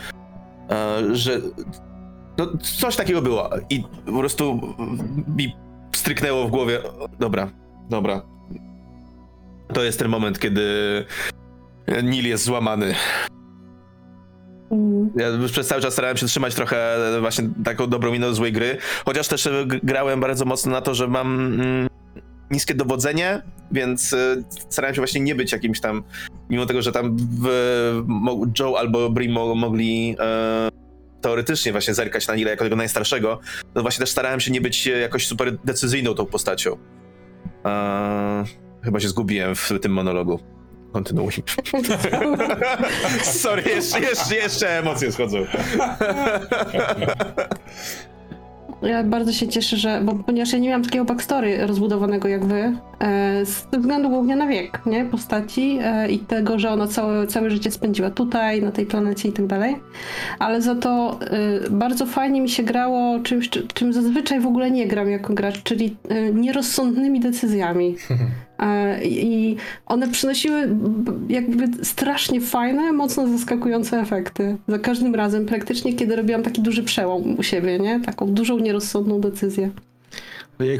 e, 0.71 1.17
że 1.17 1.41
no, 2.38 2.47
coś 2.81 2.97
takiego 2.97 3.23
było 3.23 3.50
i 3.71 3.85
po 4.07 4.19
prostu 4.19 4.61
mi 5.37 5.66
stryknęło 6.07 6.49
w 6.49 6.51
głowie. 6.51 6.81
Dobra, 7.19 7.51
dobra. 7.91 8.23
To 9.73 9.85
jest 9.85 9.99
ten 9.99 10.09
moment, 10.09 10.39
kiedy 10.39 10.63
Nil 12.03 12.29
jest 12.29 12.45
złamany. 12.45 12.95
Mm. 14.71 15.11
Ja 15.17 15.29
już 15.29 15.53
przez 15.53 15.67
cały 15.67 15.83
czas 15.83 15.93
starałem 15.93 16.17
się 16.17 16.27
trzymać 16.27 16.55
trochę 16.55 16.97
właśnie 17.21 17.49
taką 17.65 17.87
dobrą 17.87 18.13
minę 18.13 18.35
złej 18.35 18.53
gry, 18.53 18.79
chociaż 19.05 19.29
też 19.29 19.49
grałem 19.83 20.21
bardzo 20.21 20.45
mocno 20.45 20.73
na 20.73 20.81
to, 20.81 20.95
że 20.95 21.09
mam 21.09 21.41
mm, 21.61 21.89
niskie 22.51 22.75
dowodzenie, 22.75 23.43
więc 23.73 24.13
e, 24.13 24.37
starałem 24.69 24.95
się 24.95 25.01
właśnie 25.01 25.21
nie 25.21 25.35
być 25.35 25.53
jakimś 25.53 25.81
tam, 25.81 26.03
mimo 26.51 26.67
tego, 26.67 26.83
że 26.83 26.93
tam 26.93 27.17
Joe 28.59 28.79
albo 28.79 29.11
Bri 29.11 29.29
mo, 29.29 29.55
mogli 29.55 30.17
e, 30.19 30.86
teoretycznie 31.26 31.73
właśnie 31.73 31.95
zerkać 31.95 32.28
na 32.28 32.35
Nila 32.35 32.50
jako 32.50 32.64
tego 32.64 32.76
najstarszego, 32.76 33.40
to 33.75 33.83
właśnie 33.83 34.00
też 34.00 34.11
starałem 34.11 34.40
się 34.40 34.50
nie 34.50 34.61
być 34.61 34.88
e, 34.88 34.90
jakoś 34.90 35.26
super 35.26 35.59
decyzyjną 35.64 36.14
tą 36.14 36.26
postacią. 36.26 36.76
E, 37.64 38.45
chyba 38.85 39.00
się 39.00 39.09
zgubiłem 39.09 39.54
w 39.54 39.73
tym 39.83 39.92
monologu. 39.92 40.40
Kontynuuj. 40.92 41.33
Sorry, 43.42 43.62
jeszcze, 43.62 44.00
jeszcze, 44.00 44.35
jeszcze 44.35 44.78
emocje 44.78 45.12
schodzą. 45.12 45.38
Ja 48.83 49.04
bardzo 49.04 49.33
się 49.33 49.49
cieszę, 49.49 49.76
że. 49.76 50.00
Bo 50.04 50.14
ponieważ 50.14 50.52
ja 50.52 50.59
nie 50.59 50.68
miałam 50.68 50.85
takiego 50.85 51.04
backstory 51.04 51.66
rozbudowanego 51.66 52.28
jak 52.28 52.45
wy, 52.45 52.76
z 53.45 53.67
względu 53.79 54.09
głównie 54.09 54.37
na 54.37 54.47
wiek, 54.47 54.87
nie? 54.87 55.05
Postaci 55.05 55.79
e, 55.83 56.11
i 56.11 56.19
tego, 56.19 56.59
że 56.59 56.71
ona 56.71 56.87
całe, 56.87 57.26
całe 57.26 57.50
życie 57.50 57.71
spędziła 57.71 58.11
tutaj, 58.11 58.62
na 58.62 58.73
tej 58.73 58.87
planecie 58.87 59.29
i 59.29 59.33
tak 59.33 59.47
dalej. 59.47 59.76
Ale 60.38 60.62
za 60.62 60.75
to 60.75 61.19
e, 61.67 61.71
bardzo 61.71 62.07
fajnie 62.07 62.41
mi 62.41 62.49
się 62.49 62.62
grało 62.62 63.21
czymś, 63.21 63.49
czy- 63.49 63.67
czym 63.75 63.93
zazwyczaj 63.93 64.41
w 64.41 64.47
ogóle 64.47 64.71
nie 64.71 64.87
gram 64.87 65.11
jako 65.11 65.35
gracz, 65.35 65.62
czyli 65.62 65.97
e, 66.09 66.33
nierozsądnymi 66.33 67.21
decyzjami. 67.21 67.97
E, 68.59 69.05
I 69.05 69.57
one 69.87 70.09
przynosiły 70.09 70.69
jakby 71.29 71.85
strasznie 71.85 72.41
fajne, 72.41 72.93
mocno 72.93 73.29
zaskakujące 73.29 74.00
efekty. 74.00 74.57
Za 74.69 74.79
każdym 74.79 75.15
razem, 75.15 75.47
praktycznie 75.47 75.93
kiedy 75.95 76.17
robiłam 76.17 76.43
taki 76.43 76.62
duży 76.62 76.83
przełom 76.83 77.38
u 77.38 77.43
siebie, 77.43 77.79
nie? 77.79 78.00
Taką 78.00 78.26
dużą, 78.26 78.59
nierozsądną 78.59 79.21
decyzję. 79.21 79.71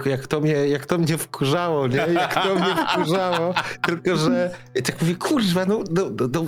Jak 0.07 0.27
to 0.27 0.41
mnie, 0.41 0.53
jak 0.53 0.87
to 0.87 0.99
mnie 0.99 1.19
wkurzało, 1.19 1.87
nie? 1.87 1.97
Jak 1.97 2.35
to 2.35 2.55
mnie 2.55 2.75
wkurzało. 2.89 3.55
Tylko, 3.87 4.17
że 4.17 4.51
ja 4.75 4.83
tak 4.83 5.01
mówię, 5.03 5.15
kurwa, 5.15 5.67
no, 5.67 5.79
no, 5.91 6.03
no, 6.21 6.29
no, 6.33 6.45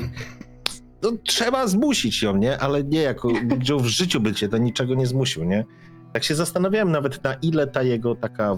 no 1.02 1.10
trzeba 1.24 1.66
zmusić 1.66 2.22
ją, 2.22 2.36
nie? 2.36 2.58
Ale 2.58 2.84
nie, 2.84 3.02
jako 3.02 3.28
Joe 3.68 3.78
w 3.78 3.86
życiu 3.86 4.20
by 4.20 4.32
cię 4.32 4.48
do 4.48 4.58
niczego 4.58 4.94
nie 4.94 5.06
zmusił, 5.06 5.44
nie? 5.44 5.64
Tak 6.12 6.24
się 6.24 6.34
zastanawiałem 6.34 6.92
nawet 6.92 7.24
na 7.24 7.34
ile 7.34 7.66
ta 7.66 7.82
jego 7.82 8.14
taka 8.14 8.56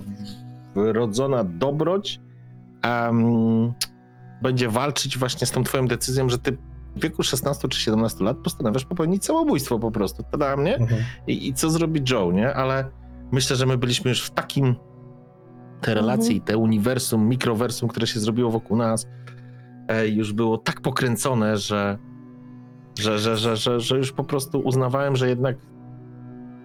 wrodzona 0.75 1.45
dobroć 1.45 2.21
em, 2.83 3.73
będzie 4.43 4.69
walczyć 4.69 5.19
właśnie 5.19 5.47
z 5.47 5.50
tą 5.50 5.65
twoją 5.65 5.87
decyzją, 5.87 6.29
że 6.29 6.39
ty 6.39 6.57
w 6.97 7.00
wieku 7.00 7.23
16 7.23 7.69
czy 7.69 7.81
17 7.81 8.25
lat 8.25 8.37
postanawiasz 8.37 8.85
popełnić 8.85 9.25
samobójstwo 9.25 9.79
po 9.79 9.91
prostu. 9.91 10.25
Tada, 10.31 10.57
mnie? 10.57 10.77
Mhm. 10.77 11.03
I, 11.27 11.49
I 11.49 11.55
co 11.55 11.71
zrobi 11.71 12.03
Joe, 12.11 12.33
nie? 12.33 12.55
Ale 12.55 12.85
myślę, 13.33 13.57
że 13.57 13.67
my 13.67 13.79
byliśmy 13.79 14.09
już 14.09 14.23
w 14.23 14.31
takim 14.31 14.75
te 15.81 15.95
relacje 15.95 16.23
Mhm. 16.27 16.37
i 16.37 16.41
te 16.41 16.57
uniwersum, 16.57 17.29
mikrowersum, 17.29 17.89
które 17.89 18.07
się 18.07 18.21
zrobiło 18.21 18.51
wokół 18.51 18.77
nas, 18.77 19.07
e, 19.89 20.09
już 20.09 20.33
było 20.33 20.59
tak 20.59 20.81
pokręcone, 20.81 21.57
że, 21.57 21.99
że, 22.99 23.19
że, 23.19 23.37
że, 23.37 23.57
że, 23.57 23.81
że 23.81 23.99
już 23.99 24.13
po 24.13 24.25
prostu 24.25 24.61
uznawałem, 24.61 25.17
że 25.17 25.29
jednak 25.29 25.57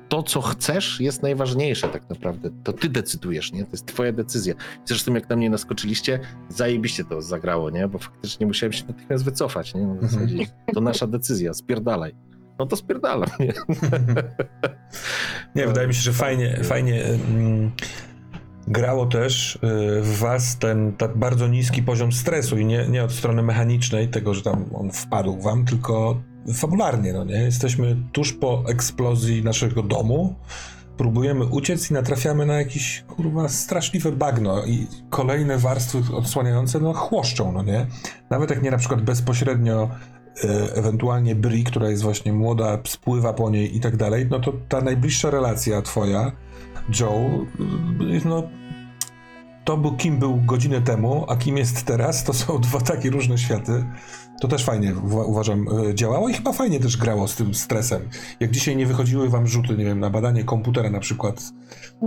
to, 0.09 0.23
co 0.23 0.41
chcesz, 0.41 0.99
jest 1.01 1.23
najważniejsze 1.23 1.87
tak 1.89 2.09
naprawdę. 2.09 2.49
To 2.63 2.73
ty 2.73 2.89
decydujesz, 2.89 3.51
nie? 3.53 3.63
To 3.65 3.71
jest 3.71 3.85
twoja 3.85 4.11
decyzja. 4.11 4.53
Zresztą 4.85 5.13
jak 5.13 5.29
na 5.29 5.35
mnie 5.35 5.49
naskoczyliście, 5.49 6.19
zajebiście 6.49 7.03
to 7.05 7.21
zagrało, 7.21 7.69
nie? 7.69 7.87
Bo 7.87 7.97
faktycznie 7.97 8.45
musiałem 8.45 8.73
się 8.73 8.85
natychmiast 8.87 9.25
wycofać, 9.25 9.73
nie? 9.73 9.87
No, 9.87 9.95
w 9.95 10.01
zasadzie, 10.01 10.45
to 10.73 10.81
nasza 10.81 11.07
decyzja, 11.07 11.53
spierdalaj. 11.53 12.15
No 12.59 12.65
to 12.65 12.75
spierdalam, 12.75 13.29
nie? 13.39 13.53
Nie, 15.55 15.67
wydaje 15.67 15.87
mi 15.87 15.93
się, 15.93 16.01
że 16.01 16.13
fajnie, 16.13 16.59
fajnie 16.63 17.03
mm, 17.05 17.71
grało 18.67 19.05
też 19.05 19.55
y, 19.55 19.59
w 20.01 20.17
was 20.19 20.57
ten 20.57 20.93
bardzo 21.15 21.47
niski 21.47 21.83
poziom 21.83 22.11
stresu 22.11 22.57
i 22.57 22.65
nie, 22.65 22.87
nie 22.87 23.03
od 23.03 23.11
strony 23.11 23.43
mechanicznej, 23.43 24.07
tego, 24.07 24.33
że 24.33 24.41
tam 24.41 24.65
on 24.73 24.91
wpadł 24.91 25.41
wam, 25.41 25.65
tylko 25.65 26.21
fabularnie, 26.53 27.13
no 27.13 27.23
nie? 27.23 27.35
Jesteśmy 27.35 27.97
tuż 28.11 28.33
po 28.33 28.63
eksplozji 28.67 29.43
naszego 29.43 29.83
domu, 29.83 30.35
próbujemy 30.97 31.45
uciec 31.45 31.91
i 31.91 31.93
natrafiamy 31.93 32.45
na 32.45 32.53
jakieś, 32.53 33.03
kurwa, 33.07 33.49
straszliwe 33.49 34.11
bagno 34.11 34.65
i 34.65 34.87
kolejne 35.09 35.57
warstwy 35.57 35.97
odsłaniające, 36.13 36.79
no 36.79 36.93
chłoszczą, 36.93 37.51
no 37.51 37.63
nie? 37.63 37.87
Nawet 38.29 38.49
jak 38.49 38.61
nie 38.63 38.71
na 38.71 38.77
przykład 38.77 39.01
bezpośrednio 39.01 39.89
ewentualnie 40.75 41.35
Bri, 41.35 41.63
która 41.63 41.89
jest 41.89 42.03
właśnie 42.03 42.33
młoda, 42.33 42.79
spływa 42.87 43.33
po 43.33 43.49
niej 43.49 43.77
i 43.77 43.79
tak 43.79 43.97
dalej, 43.97 44.27
no 44.29 44.39
to 44.39 44.53
ta 44.69 44.81
najbliższa 44.81 45.29
relacja 45.29 45.81
twoja, 45.81 46.31
Joe, 46.99 47.45
y, 48.01 48.21
no 48.25 48.43
to 49.65 49.77
był 49.77 49.95
kim 49.95 50.19
był 50.19 50.41
godzinę 50.45 50.81
temu, 50.81 51.25
a 51.27 51.35
kim 51.35 51.57
jest 51.57 51.83
teraz, 51.83 52.23
to 52.23 52.33
są 52.33 52.59
dwa 52.61 52.81
takie 52.81 53.09
różne 53.09 53.37
światy. 53.37 53.85
To 54.41 54.47
też 54.47 54.63
fajnie 54.63 54.95
uwa- 54.95 55.25
uważam 55.25 55.67
y, 55.67 55.95
działało 55.95 56.29
i 56.29 56.33
chyba 56.33 56.53
fajnie 56.53 56.79
też 56.79 56.97
grało 56.97 57.27
z 57.27 57.35
tym 57.35 57.55
stresem. 57.55 58.09
Jak 58.39 58.51
dzisiaj 58.51 58.75
nie 58.75 58.85
wychodziły 58.85 59.29
wam 59.29 59.47
rzuty, 59.47 59.77
nie 59.77 59.85
wiem, 59.85 59.99
na 59.99 60.09
badanie 60.09 60.43
komputera 60.43 60.89
na 60.89 60.99
przykład, 60.99 61.41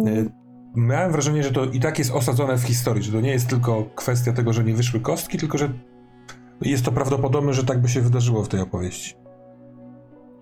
y, 0.07 0.31
miałem 0.77 1.13
wrażenie, 1.13 1.43
że 1.43 1.53
to 1.53 1.65
i 1.65 1.81
tak 1.81 1.99
jest 1.99 2.11
osadzone 2.11 2.59
w 2.59 2.63
historii, 2.63 3.03
że 3.03 3.13
to 3.13 3.21
nie 3.21 3.31
jest 3.31 3.49
tylko 3.49 3.85
kwestia 3.95 4.33
tego, 4.33 4.53
że 4.53 4.65
nie 4.65 4.75
wyszły 4.75 5.01
kostki, 5.01 5.39
tylko 5.39 5.59
że 5.59 5.71
jest 6.61 6.85
to 6.85 6.93
prawdopodobne, 6.93 7.53
że 7.53 7.65
tak 7.65 7.81
by 7.81 7.89
się 7.89 8.01
wydarzyło 8.01 8.45
w 8.45 8.49
tej 8.49 8.61
opowieści. 8.61 9.15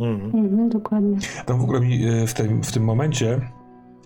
Mhm. 0.01 0.45
Mhm, 0.45 0.69
dokładnie. 0.69 1.17
Tam 1.47 1.59
w 1.59 1.63
ogóle 1.63 1.81
mi 1.81 2.09
y, 2.09 2.27
w 2.27 2.35
tym, 2.35 2.63
w 2.63 2.73
tym 2.73 2.85
momencie, 2.85 3.41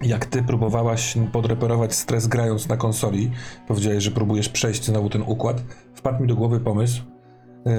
jak 0.02 0.26
ty 0.26 0.42
próbowałaś 0.42 1.14
podreperować 1.32 1.94
stres 1.94 2.26
grając 2.26 2.68
na 2.68 2.76
konsoli, 2.76 3.30
powiedziałeś, 3.68 4.04
że 4.04 4.10
próbujesz 4.10 4.48
przejść 4.48 4.84
znowu 4.84 5.10
ten 5.10 5.22
układ, 5.26 5.62
wpadł 5.94 6.22
mi 6.22 6.28
do 6.28 6.36
głowy 6.36 6.60
pomysł 6.60 7.02
y, 7.02 7.70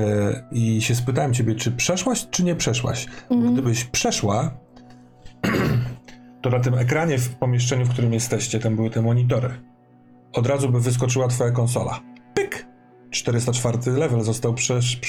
i 0.51 0.81
się 0.81 0.95
spytałem 0.95 1.33
ciebie, 1.33 1.55
czy 1.55 1.71
przeszłaś, 1.71 2.27
czy 2.29 2.43
nie 2.43 2.55
przeszłaś. 2.55 3.07
Mhm. 3.29 3.53
Gdybyś 3.53 3.85
przeszła, 3.85 4.51
to 6.41 6.49
na 6.49 6.59
tym 6.59 6.73
ekranie 6.73 7.17
w 7.17 7.35
pomieszczeniu, 7.35 7.85
w 7.85 7.89
którym 7.89 8.13
jesteście, 8.13 8.59
tam 8.59 8.75
były 8.75 8.89
te 8.89 9.01
monitory. 9.01 9.49
Od 10.33 10.47
razu 10.47 10.69
by 10.69 10.79
wyskoczyła 10.79 11.27
twoja 11.27 11.51
konsola. 11.51 11.99
Pyk! 13.11 13.17
404 13.17 13.91
level 13.91 14.21
został 14.21 14.53
przesz, 14.53 14.99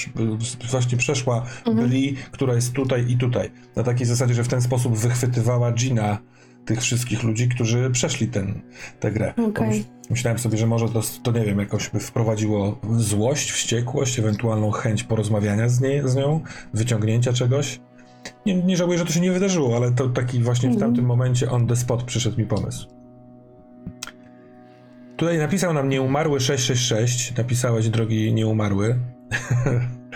właśnie 0.71 0.97
przeszła 0.97 1.43
Mhm. 1.65 1.89
Bri, 1.89 2.15
która 2.31 2.53
jest 2.55 2.73
tutaj 2.73 3.05
i 3.11 3.17
tutaj. 3.17 3.51
Na 3.75 3.83
takiej 3.83 4.07
zasadzie, 4.07 4.33
że 4.33 4.43
w 4.43 4.47
ten 4.47 4.61
sposób 4.61 4.97
wychwytywała 4.97 5.71
Gina 5.71 6.17
tych 6.65 6.81
wszystkich 6.81 7.23
ludzi, 7.23 7.49
którzy 7.49 7.89
przeszli 7.91 8.27
ten, 8.27 8.61
tę 8.99 9.11
grę. 9.11 9.33
Pomyśl- 9.69 9.83
Myślałem 10.09 10.39
sobie, 10.39 10.57
że 10.57 10.67
może 10.67 10.89
to, 10.89 11.01
to 11.23 11.31
nie 11.31 11.45
wiem, 11.45 11.59
jakoś 11.59 11.89
by 11.89 11.99
wprowadziło 11.99 12.79
złość, 12.97 13.51
wściekłość, 13.51 14.19
ewentualną 14.19 14.71
chęć 14.71 15.03
porozmawiania 15.03 15.69
z, 15.69 15.81
niej, 15.81 16.01
z 16.09 16.15
nią, 16.15 16.41
wyciągnięcia 16.73 17.33
czegoś. 17.33 17.79
Nie, 18.45 18.55
nie 18.63 18.77
żałuję, 18.77 18.97
że 18.99 19.05
to 19.05 19.11
się 19.13 19.19
nie 19.19 19.31
wydarzyło, 19.31 19.75
ale 19.75 19.91
to 19.91 20.09
taki 20.09 20.39
właśnie 20.39 20.69
w 20.69 20.73
Mhm. 20.73 20.91
tamtym 20.91 21.05
momencie 21.05 21.51
on 21.51 21.67
the 21.67 21.75
spot 21.75 22.03
przyszedł 22.03 22.37
mi 22.39 22.45
pomysł. 22.45 22.87
Tutaj 25.17 25.37
napisał 25.37 25.73
nam 25.73 25.89
nieumarły 25.89 26.39
666. 26.39 27.37
Napisałeś, 27.37 27.89
drogi 27.89 28.33
nieumarły. 28.33 28.99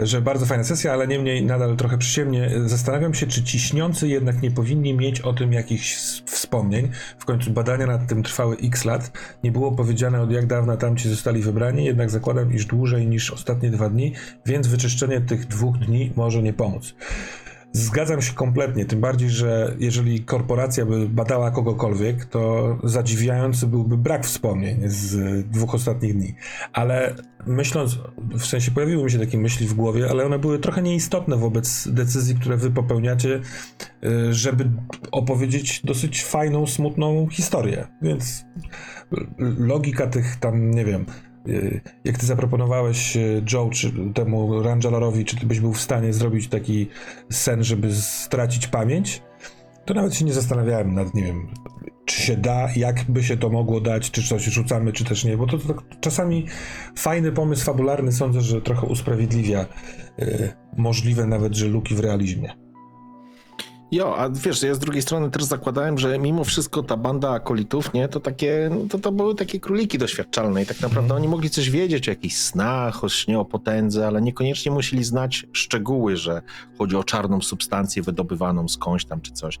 że 0.00 0.20
bardzo 0.20 0.46
fajna 0.46 0.64
sesja, 0.64 0.92
ale 0.92 1.08
niemniej 1.08 1.44
nadal 1.44 1.76
trochę 1.76 1.98
przyziemnie. 1.98 2.50
Zastanawiam 2.66 3.14
się, 3.14 3.26
czy 3.26 3.42
ciśniący 3.42 4.08
jednak 4.08 4.42
nie 4.42 4.50
powinni 4.50 4.94
mieć 4.94 5.20
o 5.20 5.32
tym 5.32 5.52
jakichś 5.52 5.94
wspomnień. 6.24 6.88
W 7.18 7.24
końcu 7.24 7.50
badania 7.50 7.86
nad 7.86 8.06
tym 8.06 8.22
trwały 8.22 8.56
x 8.62 8.84
lat. 8.84 9.10
Nie 9.44 9.52
było 9.52 9.72
powiedziane 9.72 10.20
od 10.20 10.32
jak 10.32 10.46
dawna 10.46 10.76
tamci 10.76 11.08
zostali 11.08 11.42
wybrani, 11.42 11.84
jednak 11.84 12.10
zakładam, 12.10 12.54
iż 12.54 12.66
dłużej 12.66 13.06
niż 13.06 13.30
ostatnie 13.30 13.70
dwa 13.70 13.88
dni, 13.88 14.14
więc 14.46 14.66
wyczyszczenie 14.66 15.20
tych 15.20 15.46
dwóch 15.46 15.78
dni 15.78 16.12
może 16.16 16.42
nie 16.42 16.52
pomóc. 16.52 16.94
Zgadzam 17.72 18.22
się 18.22 18.32
kompletnie, 18.32 18.84
tym 18.84 19.00
bardziej, 19.00 19.30
że 19.30 19.76
jeżeli 19.78 20.24
korporacja 20.24 20.86
by 20.86 21.08
badała 21.08 21.50
kogokolwiek, 21.50 22.24
to 22.24 22.78
zadziwiający 22.84 23.66
byłby 23.66 23.96
brak 23.96 24.26
wspomnień 24.26 24.80
z 24.84 25.16
dwóch 25.46 25.74
ostatnich 25.74 26.14
dni. 26.14 26.34
Ale 26.72 27.14
myśląc, 27.46 27.98
w 28.38 28.46
sensie 28.46 28.70
pojawiły 28.70 29.04
mi 29.04 29.10
się 29.10 29.18
takie 29.18 29.38
myśli 29.38 29.66
w 29.66 29.74
głowie, 29.74 30.10
ale 30.10 30.24
one 30.24 30.38
były 30.38 30.58
trochę 30.58 30.82
nieistotne 30.82 31.36
wobec 31.36 31.88
decyzji, 31.88 32.34
które 32.34 32.56
wy 32.56 32.70
popełniacie, 32.70 33.40
y, 34.04 34.34
żeby 34.34 34.70
opowiedzieć 35.12 35.80
dosyć 35.84 36.24
fajną, 36.24 36.66
smutną 36.66 37.28
historię. 37.28 37.86
Więc 38.02 38.44
logika 39.58 40.06
tych 40.06 40.36
tam, 40.36 40.70
nie 40.70 40.84
wiem, 40.84 41.06
jak 42.04 42.18
ty 42.18 42.26
zaproponowałeś 42.26 43.16
y, 43.16 43.42
Joe, 43.52 43.70
czy 43.70 43.92
temu 44.14 44.62
Rangelowi, 44.62 45.24
czy 45.24 45.36
ty 45.36 45.46
byś 45.46 45.60
był 45.60 45.72
w 45.72 45.80
stanie 45.80 46.12
zrobić 46.12 46.48
taki 46.48 46.88
sen, 47.30 47.64
żeby 47.64 47.94
stracić 47.94 48.66
pamięć, 48.66 49.22
to 49.84 49.94
nawet 49.94 50.14
się 50.14 50.24
nie 50.24 50.32
zastanawiałem 50.32 50.94
nad, 50.94 51.14
nie 51.14 51.22
wiem, 51.22 51.48
czy 52.04 52.22
się 52.22 52.36
da, 52.36 52.68
jak 52.76 53.04
by 53.10 53.22
się 53.22 53.36
to 53.36 53.48
mogło 53.48 53.80
dać, 53.80 54.10
czy 54.10 54.22
coś 54.22 54.44
rzucamy, 54.44 54.92
czy 54.92 55.04
też 55.04 55.24
nie, 55.24 55.36
bo 55.36 55.46
to, 55.46 55.58
to 55.58 55.74
czasami 56.00 56.46
fajny 56.96 57.32
pomysł 57.32 57.64
fabularny 57.64 58.12
sądzę, 58.12 58.40
że 58.40 58.62
trochę 58.62 58.86
usprawiedliwia 58.86 59.66
y, 60.18 60.52
możliwe 60.76 61.26
nawet, 61.26 61.54
że 61.54 61.66
luki 61.66 61.94
w 61.94 62.00
realizmie. 62.00 62.69
Jo, 63.92 64.16
a 64.18 64.28
wiesz, 64.30 64.62
ja 64.62 64.74
z 64.74 64.78
drugiej 64.78 65.02
strony 65.02 65.30
też 65.30 65.44
zakładałem, 65.44 65.98
że 65.98 66.18
mimo 66.18 66.44
wszystko 66.44 66.82
ta 66.82 66.96
banda 66.96 67.30
akolitów, 67.30 67.92
nie, 67.94 68.08
to 68.08 68.20
takie, 68.20 68.70
no 68.72 68.76
to, 68.90 68.98
to 68.98 69.12
były 69.12 69.34
takie 69.34 69.60
króliki 69.60 69.98
doświadczalne 69.98 70.62
i 70.62 70.66
tak 70.66 70.80
naprawdę 70.80 71.14
oni 71.14 71.28
mogli 71.28 71.50
coś 71.50 71.70
wiedzieć 71.70 72.08
o 72.08 72.10
jakichś 72.12 72.36
snach, 72.36 73.04
o 73.04 73.08
śnie, 73.08 73.38
o 73.38 73.44
potędze, 73.44 74.06
ale 74.06 74.22
niekoniecznie 74.22 74.72
musieli 74.72 75.04
znać 75.04 75.46
szczegóły, 75.52 76.16
że 76.16 76.42
chodzi 76.78 76.96
o 76.96 77.04
czarną 77.04 77.40
substancję 77.40 78.02
wydobywaną 78.02 78.68
skądś 78.68 79.04
tam 79.04 79.20
czy 79.20 79.32
coś. 79.32 79.58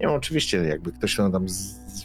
Nie 0.00 0.06
wiem, 0.06 0.10
oczywiście, 0.10 0.56
jakby 0.64 0.92
ktoś 0.92 1.18
nam 1.18 1.32
tam 1.32 1.46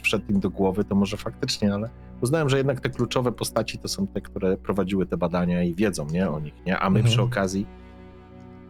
wszedł 0.02 0.26
im 0.30 0.40
do 0.40 0.50
głowy, 0.50 0.84
to 0.84 0.96
może 0.96 1.18
faktycznie, 1.18 1.74
ale 1.74 1.90
uznałem, 2.22 2.50
że 2.50 2.58
jednak 2.58 2.80
te 2.80 2.90
kluczowe 2.90 3.32
postaci 3.32 3.78
to 3.78 3.88
są 3.88 4.08
te, 4.08 4.22
które 4.22 4.58
prowadziły 4.58 5.06
te 5.06 5.18
badania 5.18 5.64
i 5.64 5.76
wiedzą, 5.76 6.08
nie, 6.12 6.30
o 6.30 6.40
nich, 6.40 6.54
nie, 6.66 6.80
a 6.80 6.90
my 6.90 7.00
Mhm. 7.00 7.14
przy 7.14 7.22
okazji 7.22 7.66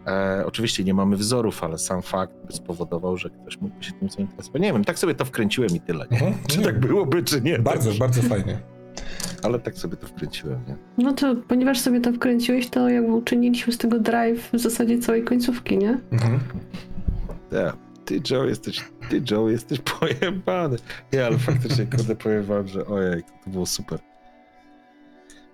E, 0.10 0.44
oczywiście 0.46 0.84
nie 0.84 0.94
mamy 0.94 1.18
wzorów, 1.18 1.64
ale 1.64 1.78
sam 1.78 2.02
fakt 2.02 2.34
by 2.48 2.54
spowodował, 2.54 3.18
że 3.18 3.30
ktoś 3.30 3.58
mógłby 3.62 3.84
się 3.84 3.92
tym 3.92 4.10
zainteresować. 4.10 4.62
Nie 4.62 4.74
wiem, 4.74 4.86
tak 4.86 5.00
sobie 5.00 5.16
to 5.16 5.26
wkręciłem 5.26 5.70
i 5.76 5.80
tyle. 5.80 6.06
Nie? 6.12 6.18
Mhm. 6.18 6.34
Czy 6.50 6.62
tak 6.62 6.80
byłoby, 6.80 7.24
czy 7.24 7.42
nie. 7.42 7.60
Bardzo, 7.60 7.90
Tak, 7.90 8.00
bardzo 8.00 8.22
fajnie. 8.22 8.60
ale 9.44 9.60
tak 9.60 9.76
sobie 9.78 9.98
to 9.98 10.08
wkręciłem. 10.08 10.60
Nie? 10.68 10.76
No 10.98 11.14
to 11.14 11.36
ponieważ 11.48 11.80
sobie 11.80 12.02
to 12.02 12.14
wkręciłeś, 12.14 12.70
to 12.70 12.90
jakby 12.90 13.12
uczyniliśmy 13.14 13.74
z 13.74 13.78
tego 13.78 14.00
drive 14.00 14.50
w 14.54 14.60
zasadzie 14.60 15.00
całej 15.00 15.24
końcówki, 15.24 15.78
nie? 15.78 16.00
Mhm. 16.12 16.40
Ja, 17.52 17.74
ty 18.06 18.22
Joe 18.32 18.46
jesteś, 18.46 18.86
ty 19.10 19.22
Joe 19.32 19.50
jesteś 19.50 19.80
pojebany. 20.00 20.78
Nie, 21.14 21.26
ale 21.26 21.38
faktycznie 21.38 21.86
kurde 21.86 22.16
powiem 22.16 22.44
wam, 22.44 22.68
że 22.68 22.86
ojej, 22.86 23.24
to 23.44 23.50
było 23.50 23.66
super. 23.66 24.00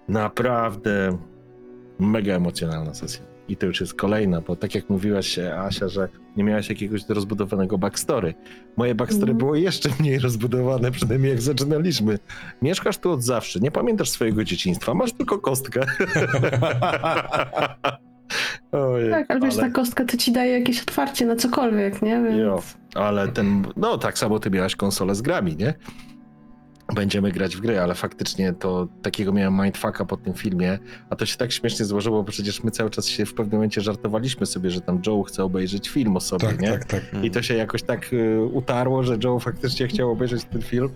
Naprawdę 0.08 1.18
mega 2.00 2.34
emocjonalna 2.34 2.94
sesja. 2.94 3.35
I 3.48 3.58
to 3.58 3.66
już 3.66 3.82
jest 3.82 3.94
kolejna, 3.94 4.42
bo 4.42 4.56
tak 4.56 4.76
jak 4.76 4.90
mówiłaś 4.90 5.40
Asia, 5.40 5.88
że 5.88 6.10
nie 6.38 6.44
miałaś 6.44 6.70
jakiegoś 6.70 7.02
rozbudowanego 7.10 7.78
backstory. 7.78 8.34
Moje 8.78 8.96
backstory 8.96 9.22
Mhm. 9.32 9.38
było 9.38 9.56
jeszcze 9.56 9.90
mniej 10.00 10.20
rozbudowane, 10.20 10.92
przynajmniej 10.92 11.32
jak 11.32 11.42
zaczynaliśmy. 11.42 12.20
Mieszkasz 12.62 12.98
tu 12.98 13.12
od 13.12 13.24
zawsze, 13.24 13.60
nie 13.60 13.72
pamiętasz 13.72 14.10
swojego 14.10 14.44
dzieciństwa, 14.44 14.94
masz 14.94 15.14
tylko 15.14 15.40
kostkę. 15.40 15.82
Ojej, 18.72 19.12
Tak, 19.12 19.32
ale 19.32 19.40
wiesz, 19.40 19.54
ale- 19.58 19.64
ta 19.64 19.70
kostka 19.70 20.06
to 20.06 20.18
ci 20.18 20.32
daje 20.32 20.52
jakieś 20.60 20.82
otwarcie 20.82 21.26
na 21.26 21.36
cokolwiek, 21.36 22.02
nie? 22.02 22.24
Więc... 22.24 22.38
Jo, 22.38 22.62
ale 22.96 23.28
ten, 23.28 23.66
no 23.78 23.98
tak 23.98 24.18
samo 24.18 24.40
ty 24.40 24.50
miałaś 24.52 24.76
konsolę 24.76 25.16
z 25.16 25.22
grami, 25.22 25.56
nie? 25.56 25.74
Będziemy 26.96 27.32
grać 27.32 27.56
w 27.56 27.60
gry, 27.60 27.80
ale 27.80 27.96
faktycznie 27.96 28.54
to 28.54 28.88
takiego 29.02 29.34
miałem 29.34 29.62
mindfucka 29.64 30.06
po 30.06 30.18
tym 30.18 30.34
filmie, 30.34 30.80
a 31.10 31.16
to 31.16 31.26
się 31.26 31.38
tak 31.38 31.52
śmiesznie 31.52 31.86
złożyło, 31.86 32.24
bo 32.24 32.32
przecież 32.32 32.64
my 32.64 32.72
cały 32.72 32.90
czas 32.90 33.08
się 33.08 33.26
w 33.26 33.34
pewnym 33.34 33.54
momencie 33.58 33.82
żartowaliśmy 33.82 34.46
sobie, 34.46 34.70
że 34.72 34.82
tam 34.82 35.02
Joe 35.08 35.24
chce 35.24 35.44
obejrzeć 35.44 35.90
film 35.90 36.18
o 36.18 36.20
sobie, 36.20 36.48
Tak, 36.48 36.60
nie? 36.62 36.70
tak, 36.72 36.86
tak. 36.86 37.04
I 37.24 37.32
to 37.32 37.42
się 37.42 37.54
jakoś 37.54 37.84
tak 37.84 38.14
y, 38.14 38.42
utarło, 38.54 39.04
że 39.04 39.18
Joe 39.24 39.40
faktycznie 39.40 39.88
chciał 39.88 40.12
obejrzeć 40.12 40.44
ten 40.44 40.62
film 40.62 40.90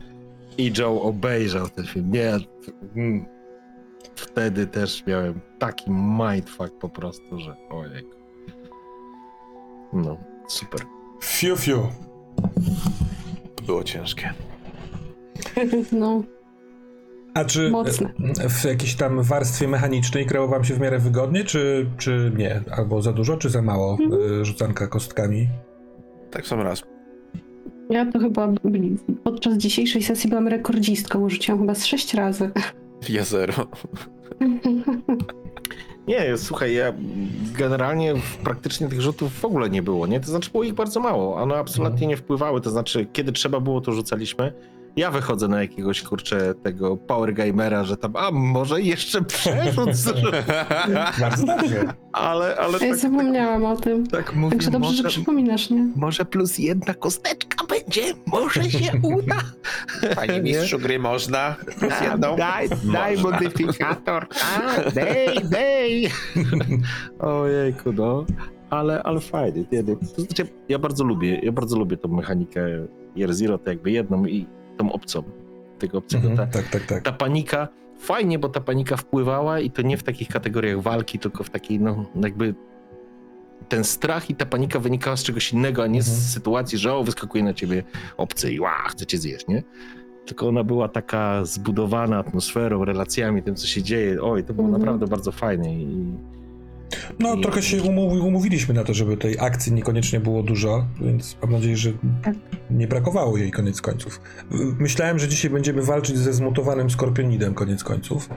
i 0.57 0.73
Joe 0.77 1.01
obejrzał 1.01 1.69
ten 1.69 1.85
film. 1.85 2.11
Nie, 2.11 2.31
mm, 2.95 3.25
wtedy 4.15 4.67
też 4.67 5.03
miałem 5.07 5.39
taki 5.59 5.91
mindfuck 5.91 6.73
po 6.79 6.89
prostu, 6.89 7.39
że 7.39 7.55
ojej. 7.69 8.03
No, 9.93 10.17
super. 10.47 10.79
Fiu, 11.23 11.55
fiu. 11.57 11.87
Było 13.65 13.83
ciężkie. 13.83 14.33
No, 15.91 16.23
A 17.33 17.45
czy 17.45 17.69
Mocne. 17.69 18.13
w 18.49 18.65
jakiejś 18.65 18.95
tam 18.95 19.23
warstwie 19.23 19.67
mechanicznej 19.67 20.25
grało 20.25 20.47
wam 20.47 20.63
się 20.63 20.73
w 20.73 20.79
miarę 20.79 20.99
wygodnie, 20.99 21.43
czy, 21.43 21.85
czy 21.97 22.31
nie? 22.37 22.61
Albo 22.71 23.01
za 23.01 23.13
dużo, 23.13 23.37
czy 23.37 23.49
za 23.49 23.61
mało 23.61 23.97
Mhm. 24.01 24.41
e, 24.41 24.45
rzucanka 24.45 24.87
kostkami? 24.87 25.47
Tak 26.31 26.47
sam 26.47 26.61
raz. 26.61 26.83
ja 27.89 28.11
to 28.11 28.19
chyba 28.19 28.53
podczas 29.23 29.57
dzisiejszej 29.57 30.03
sesji 30.03 30.29
byłam 30.29 30.47
rekordzistką, 30.47 31.19
bo 31.19 31.29
rzuciłam 31.29 31.59
chyba 31.59 31.75
z 31.75 31.85
sześć 31.85 32.13
razy. 32.13 32.51
Ja 33.09 33.23
zero. 33.25 33.53
Nie, 36.07 36.37
słuchaj, 36.37 36.73
ja 36.73 36.93
generalnie 37.57 38.13
praktycznie 38.43 38.87
tych 38.87 39.01
rzutów 39.01 39.33
w 39.33 39.45
ogóle 39.45 39.69
nie 39.69 39.81
było, 39.83 40.07
nie? 40.07 40.19
To 40.19 40.27
znaczy 40.27 40.51
było 40.51 40.63
ich 40.63 40.73
bardzo 40.73 40.99
mało, 40.99 41.35
one 41.35 41.55
absolutnie 41.55 42.07
nie 42.07 42.17
wpływały, 42.17 42.61
to 42.61 42.69
znaczy 42.69 43.07
kiedy 43.13 43.31
trzeba 43.31 43.59
było, 43.59 43.81
to 43.81 43.91
rzucaliśmy. 43.91 44.53
Ja 44.99 45.11
wychodzę 45.11 45.47
na 45.47 45.61
jakiegoś, 45.61 46.01
kurczę, 46.01 46.53
tego 46.63 46.97
power 46.97 47.33
gamera, 47.33 47.83
że 47.83 47.97
tam, 47.97 48.15
a 48.15 48.31
może 48.31 48.81
jeszcze 48.81 49.21
przerzut. 49.21 49.89
Bardzo 51.19 51.45
dobrze. 51.45 51.93
ale, 52.13 52.55
ale 52.57 52.73
Ja 52.73 52.79
tak, 52.79 52.95
zapomniałam 52.97 53.65
o 53.65 53.75
tym. 53.77 54.07
tak 54.07 54.35
mówię, 54.35 54.49
Także 54.55 54.71
dobrze, 54.71 54.89
że 54.93 55.03
może, 55.03 55.09
przypominasz, 55.09 55.69
nie? 55.69 55.87
może 55.95 56.25
plus 56.25 56.57
jedna 56.57 56.93
kosteczka 56.93 57.65
będzie, 57.65 58.01
może 58.27 58.63
się 58.63 58.91
uda. 59.17 59.35
Panie 60.15 60.33
Nie? 60.33 60.41
mistrzu 60.41 60.79
gry 60.79 60.99
można? 60.99 61.55
Plus 61.79 61.93
A, 61.99 62.03
jedną? 62.03 62.35
Daj, 62.35 62.69
daj 62.93 63.17
modyfikator. 63.17 64.27
A, 64.57 64.89
dej, 64.91 65.27
dej. 65.43 66.09
Ojejku, 67.19 67.93
no. 67.93 68.25
Ale, 68.69 69.03
ale 69.03 69.19
fajnie. 69.19 69.63
Nie, 69.71 69.83
nie. 69.83 69.95
To 69.95 70.21
znaczy, 70.21 70.47
ja 70.69 70.79
bardzo 70.79 71.03
lubię, 71.03 71.39
ja 71.43 71.51
bardzo 71.51 71.77
lubię 71.79 71.97
tą 71.97 72.09
mechanikę 72.09 72.65
Year 73.17 73.33
Zero, 73.33 73.57
to 73.57 73.69
jakby 73.69 73.91
jedną 73.91 74.25
i 74.25 74.45
tą 74.79 74.91
obcą. 74.91 75.23
Tego 75.79 75.97
obcego. 75.97 76.29
Mhm, 76.29 76.49
Ta, 76.49 76.59
tak, 76.61 76.69
tak, 76.71 76.85
tak. 76.85 77.03
ta 77.03 77.11
panika, 77.11 77.67
fajnie, 77.99 78.39
bo 78.39 78.49
ta 78.49 78.61
panika 78.61 78.97
wpływała 78.97 79.59
i 79.59 79.71
to 79.71 79.81
nie 79.81 79.97
w 79.97 80.03
takich 80.03 80.27
kategoriach 80.27 80.81
walki, 80.81 81.19
tylko 81.19 81.43
w 81.43 81.49
takiej, 81.49 81.79
no 81.79 82.05
jakby 82.23 82.55
ten 83.69 83.83
strach 83.83 84.29
i 84.29 84.35
ta 84.35 84.45
panika 84.45 84.79
wynikała 84.79 85.17
z 85.17 85.23
czegoś 85.23 85.53
innego, 85.53 85.83
a 85.83 85.87
nie 85.87 85.99
Mhm. 85.99 86.15
z 86.17 86.33
sytuacji, 86.33 86.77
że 86.77 86.93
o, 86.93 87.03
wyskakuje 87.03 87.43
na 87.43 87.53
ciebie 87.53 87.83
obcy 88.17 88.53
i 88.53 88.59
ła, 88.59 88.71
chce 88.89 89.05
cię 89.05 89.17
zjeść, 89.17 89.47
nie? 89.47 89.63
Tylko 90.25 90.47
ona 90.47 90.63
była 90.63 90.87
taka 90.87 91.45
zbudowana 91.45 92.17
atmosferą, 92.17 92.85
relacjami, 92.85 93.43
tym, 93.43 93.55
co 93.55 93.67
się 93.67 93.83
dzieje. 93.83 94.21
Oj, 94.23 94.43
to 94.43 94.53
było 94.53 94.67
Mhm. 94.67 94.81
naprawdę 94.83 95.07
bardzo 95.07 95.31
fajne 95.31 95.73
i 95.73 96.13
No, 97.19 97.35
I- 97.35 97.41
trochę 97.41 97.61
się 97.61 97.83
umówi, 97.83 98.19
umówiliśmy 98.19 98.73
na 98.73 98.83
to, 98.83 98.93
żeby 98.93 99.17
tej 99.17 99.39
akcji 99.39 99.73
niekoniecznie 99.73 100.19
było 100.19 100.43
dużo, 100.43 100.85
więc 101.01 101.37
mam 101.41 101.51
nadzieję, 101.51 101.77
że 101.77 101.91
Tak. 102.23 102.35
nie 102.71 102.87
brakowało 102.87 103.37
jej 103.37 103.51
koniec 103.51 103.81
końców. 103.81 104.21
Myślałem, 104.79 105.19
że 105.19 105.27
dzisiaj 105.27 105.51
będziemy 105.51 105.81
walczyć 105.81 106.17
ze 106.17 106.33
zmutowanym 106.33 106.89
skorpionidem 106.89 107.53
koniec 107.53 107.83
końców, 107.83 108.29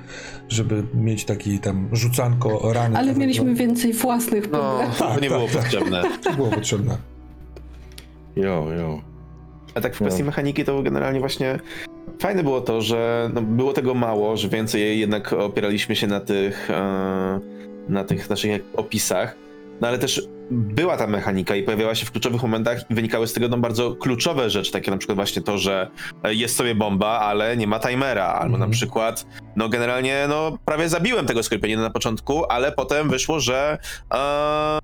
żeby 0.48 0.82
mieć 0.94 1.24
taki 1.24 1.58
tam 1.58 1.88
rzucanko 1.92 2.72
rany. 2.72 2.96
Ale 2.98 3.14
mieliśmy 3.14 3.54
więcej 3.54 3.92
własnych 3.92 4.50
No, 4.50 4.58
problemów. 4.58 4.98
to 4.98 5.14
nie 5.20 5.20
tak, 5.20 5.38
było 5.38 5.48
tak. 5.48 5.62
potrzebne. 5.62 6.02
To 6.24 6.32
było 6.32 6.48
potrzebne. 6.50 6.96
jo, 8.36 8.66
jo. 8.78 9.00
A 9.74 9.80
tak 9.80 9.94
w 9.94 9.96
kwestii 9.96 10.24
mechaniki 10.24 10.64
to 10.64 10.82
generalnie 10.82 11.20
właśnie 11.20 11.58
fajne 12.20 12.42
było 12.42 12.60
to, 12.60 12.82
że 12.82 13.30
no, 13.34 13.42
było 13.42 13.72
tego 13.72 13.94
mało, 13.94 14.36
że 14.36 14.48
więcej 14.48 15.00
jednak 15.00 15.32
opieraliśmy 15.32 15.96
się 15.96 16.06
na 16.06 16.20
tych, 16.20 16.70
e, 16.70 17.40
na 17.88 18.04
tych 18.04 18.30
naszych 18.30 18.62
opisach, 18.76 19.36
no 19.80 19.88
ale 19.88 19.98
też 19.98 20.22
była 20.50 20.96
ta 20.96 21.06
mechanika 21.06 21.56
i 21.56 21.62
pojawiała 21.62 21.94
się 21.94 22.06
w 22.06 22.10
kluczowych 22.10 22.42
momentach 22.42 22.90
i 22.90 22.94
wynikały 22.94 23.26
z 23.26 23.32
tego 23.32 23.48
no, 23.48 23.58
bardzo 23.58 23.94
kluczowe 23.94 24.50
rzeczy, 24.50 24.72
takie 24.72 24.90
na 24.90 24.96
przykład 24.96 25.16
właśnie 25.16 25.42
to, 25.42 25.58
że 25.58 25.88
e, 26.24 26.34
jest 26.34 26.56
sobie 26.56 26.74
bomba, 26.74 27.08
ale 27.08 27.56
nie 27.56 27.66
ma 27.66 27.78
timera, 27.80 28.24
albo 28.26 28.54
Mhm. 28.54 28.70
na 28.70 28.74
przykład, 28.76 29.26
no 29.56 29.68
generalnie, 29.68 30.26
no 30.28 30.58
prawie 30.64 30.88
zabiłem 30.88 31.26
tego 31.26 31.42
skorpionina 31.42 31.82
na 31.82 31.90
początku, 31.90 32.44
ale 32.44 32.72
potem 32.72 33.10
wyszło, 33.10 33.40
że 33.40 33.78
e, 34.14 34.78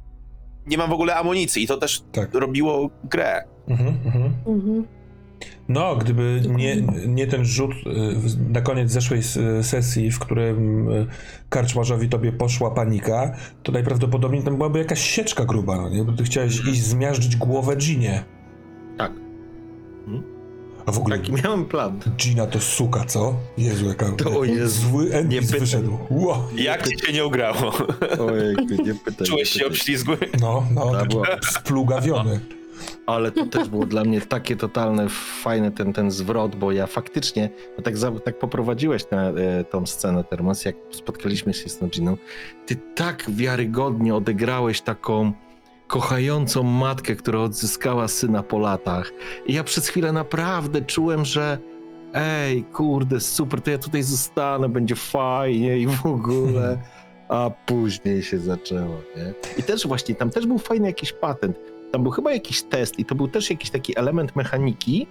nie 0.67 0.79
mam 0.79 0.91
w 0.91 0.93
ogóle 0.93 1.17
amunicji 1.17 1.63
i 1.63 1.67
to 1.67 1.77
też 1.77 2.03
Tak. 2.13 2.35
robiło 2.35 2.91
grę. 3.05 3.45
Mhm, 3.69 3.89
mhm. 4.07 4.33
Mhm. 4.47 4.85
No, 5.69 5.97
gdyby 5.97 6.43
nie, 6.57 6.77
nie 7.07 7.27
ten 7.27 7.45
rzut 7.45 7.71
y, 7.73 8.53
na 8.53 8.61
koniec 8.61 8.91
zeszłej 8.91 9.21
sesji, 9.63 10.11
w 10.11 10.19
którym 10.19 10.89
y, 10.93 11.07
karczmarzowi 11.49 12.09
tobie 12.09 12.33
poszła 12.33 12.71
panika, 12.71 13.37
to 13.63 13.73
najprawdopodobniej 13.73 14.43
tam 14.43 14.57
byłaby 14.57 14.79
jakaś 14.79 15.01
sieczka 15.01 15.45
gruba, 15.45 15.77
no 15.77 15.89
nie? 15.89 16.05
Bo 16.05 16.13
ty 16.13 16.25
chciałeś 16.25 16.61
iść 16.67 16.83
zmiażdżyć 16.83 17.37
głowę 17.37 17.77
Ginie. 17.77 18.25
Tak. 18.99 19.13
A 20.87 20.93
w 20.93 20.99
ogóle 20.99 21.19
Taki 21.19 21.33
miałem 21.33 21.65
plan. 21.65 22.01
Gina 22.17 22.47
to 22.47 22.61
suka, 22.61 23.05
co? 23.05 23.35
Jezu, 23.59 23.87
jaka 23.89 24.13
To 24.13 24.45
jest- 24.45 24.75
zły 24.81 25.11
NPC 25.13 25.41
pytaj. 25.47 25.61
wyszedł. 25.61 25.99
Ło. 26.11 26.49
Jak 26.57 26.89
ci 26.89 27.07
się 27.07 27.13
nie 27.13 27.27
ugrało? 27.27 27.73
Ojejku, 28.29 28.63
nie 28.85 28.95
pytaj. 28.95 29.27
Czułeś 29.27 29.41
nie 29.41 29.45
się 29.47 29.53
pytaj. 29.59 29.69
obślizgły? 29.69 30.17
No, 30.41 30.67
no, 30.75 30.91
Ta 30.93 30.99
taki 30.99 31.09
była- 31.09 31.27
splugawiony. 31.51 32.41
Ale 33.09 33.33
to 33.33 33.47
też 33.47 33.68
było 33.68 33.87
dla 33.87 34.05
mnie 34.05 34.21
takie 34.21 34.57
totalne, 34.57 35.09
fajny 35.42 35.71
ten, 35.71 35.92
ten 35.92 36.11
zwrot, 36.11 36.57
bo 36.57 36.73
ja 36.73 36.87
faktycznie, 36.87 37.51
bo 37.77 37.83
tak, 37.83 37.97
za, 37.97 38.11
tak 38.11 38.38
poprowadziłeś 38.38 39.11
na, 39.11 39.29
e, 39.29 39.64
tą 39.64 39.87
scenę 39.87 40.25
Termos, 40.25 40.64
jak 40.64 40.77
spotkaliśmy 40.90 41.55
się 41.55 41.68
z 41.68 41.81
Noginą, 41.81 42.16
ty 42.66 42.77
tak 42.77 43.25
wiarygodnie 43.31 44.14
odegrałeś 44.14 44.81
taką 44.81 45.33
kochającą 45.87 46.62
matkę, 46.62 47.16
która 47.16 47.40
odzyskała 47.40 48.09
syna 48.09 48.42
po 48.42 48.59
latach. 48.59 49.12
I 49.47 49.55
ja 49.55 49.64
przez 49.64 49.88
chwilę 49.88 50.12
naprawdę 50.12 50.83
czułem, 50.83 51.25
że 51.25 51.59
ej, 52.14 52.64
kurde, 52.64 53.21
super, 53.21 53.61
to 53.61 53.71
ja 53.71 53.79
tutaj 53.79 54.03
zostanę, 54.03 54.68
będzie 54.68 54.97
fajnie 54.97 55.79
i 55.79 55.87
w 55.87 56.07
ogóle. 56.07 56.79
A 57.29 57.51
później 57.66 58.23
się 58.23 58.38
zaczęło, 58.38 59.01
nie? 59.16 59.35
I 59.59 59.62
też 59.62 59.87
właśnie, 59.87 60.14
tam 60.14 60.31
też 60.31 60.47
był 60.47 60.59
fajny 60.59 60.87
jakiś 60.87 61.12
patent. 61.12 61.59
Tam 61.92 62.03
był 62.03 62.12
chyba 62.12 62.33
jakiś 62.33 62.62
test 62.62 62.98
i 62.98 63.05
to 63.05 63.14
był 63.14 63.29
też 63.29 63.51
jakiś 63.51 63.70
taki 63.70 63.98
element 63.98 64.37
mechaniki, 64.37 65.07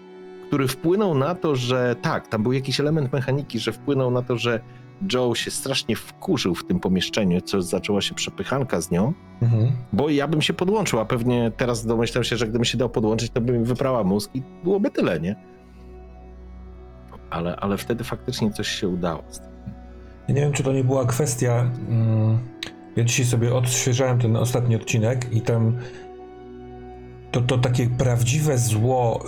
który 0.47 0.67
wpłynął 0.67 1.15
na 1.15 1.35
to, 1.35 1.55
że 1.55 1.95
tak, 2.01 2.27
tam 2.27 2.43
był 2.43 2.51
jakiś 2.53 2.79
element 2.79 3.13
mechaniki, 3.13 3.59
że 3.59 3.71
wpłynął 3.71 4.11
na 4.11 4.21
to, 4.21 4.37
że 4.37 4.59
Joe 5.13 5.35
się 5.35 5.51
strasznie 5.51 5.95
wkurzył 5.95 6.55
w 6.55 6.65
tym 6.65 6.79
pomieszczeniu, 6.79 7.41
co 7.41 7.61
zaczęła 7.61 8.01
się 8.01 8.15
przepychanka 8.15 8.81
z 8.81 8.91
nią, 8.91 9.13
Mhm. 9.41 9.71
bo 9.93 10.09
ja 10.09 10.27
bym 10.27 10.41
się 10.41 10.53
podłączył, 10.53 10.99
a 10.99 11.05
pewnie 11.05 11.51
teraz 11.57 11.85
domyślam 11.85 12.23
się, 12.23 12.37
że 12.37 12.47
gdybym 12.47 12.65
się 12.65 12.77
dał 12.77 12.89
podłączyć, 12.89 13.31
to 13.31 13.41
by 13.41 13.53
mi 13.59 13.65
wyprała 13.65 14.03
mózg 14.03 14.31
i 14.35 14.41
byłoby 14.63 14.91
tyle, 14.91 15.19
nie? 15.19 15.35
Ale, 17.29 17.55
ale 17.55 17.77
wtedy 17.77 18.03
faktycznie 18.03 18.51
coś 18.51 18.67
się 18.67 18.87
udało. 18.87 19.23
Ja 20.27 20.35
nie 20.35 20.41
wiem, 20.41 20.51
czy 20.53 20.63
to 20.63 20.73
nie 20.73 20.83
była 20.83 21.05
kwestia. 21.05 21.71
Mm, 21.89 22.37
ja 22.95 23.03
dzisiaj 23.03 23.25
sobie 23.25 23.55
odświeżałem 23.55 24.19
ten 24.19 24.35
ostatni 24.35 24.75
odcinek 24.75 25.33
i 25.33 25.41
tam 25.41 25.77
to, 27.31 27.41
to 27.41 27.57
takie 27.57 27.89
prawdziwe 27.89 28.57
zło 28.57 29.25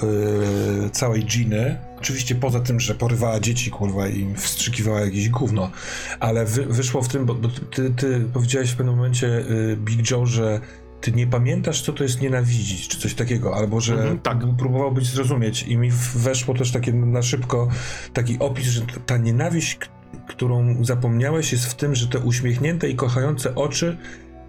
yy, 0.81 0.89
całej 0.89 1.23
Giny. 1.25 1.77
Oczywiście 1.99 2.35
poza 2.35 2.59
tym, 2.59 2.79
że 2.79 2.95
porywała 2.95 3.39
dzieci, 3.39 3.71
kurwa, 3.71 4.07
i 4.07 4.19
im 4.19 4.35
wstrzykiwała 4.35 5.01
jakieś 5.01 5.29
gówno, 5.29 5.71
ale 6.19 6.45
wy, 6.45 6.65
wyszło 6.65 7.01
w 7.01 7.07
tym, 7.07 7.25
bo, 7.25 7.35
bo 7.35 7.47
ty, 7.47 7.89
ty 7.89 8.21
powiedziałeś 8.33 8.71
w 8.71 8.75
pewnym 8.75 8.95
momencie, 8.95 9.27
yy, 9.27 9.77
Big 9.77 10.11
Joe, 10.11 10.25
że 10.25 10.59
ty 11.01 11.11
nie 11.11 11.27
pamiętasz, 11.27 11.81
co 11.81 11.93
to 11.93 12.03
jest 12.03 12.21
nienawidzić, 12.21 12.87
czy 12.87 12.99
coś 12.99 13.13
takiego, 13.13 13.55
albo 13.55 13.81
że 13.81 13.93
Mhm, 13.93 14.19
tak. 14.19 14.37
próbował 14.57 14.91
być 14.91 15.05
zrozumieć 15.05 15.63
i 15.63 15.77
mi 15.77 15.91
weszło 16.15 16.53
też 16.53 16.71
takie 16.71 16.93
na 16.93 17.21
szybko 17.21 17.69
taki 18.13 18.39
opis, 18.39 18.67
że 18.67 18.81
ta 19.05 19.17
nienawiść, 19.17 19.79
którą 20.27 20.85
zapomniałeś 20.85 21.51
jest 21.51 21.65
w 21.65 21.75
tym, 21.75 21.95
że 21.95 22.07
te 22.07 22.19
uśmiechnięte 22.19 22.89
i 22.89 22.95
kochające 22.95 23.55
oczy 23.55 23.97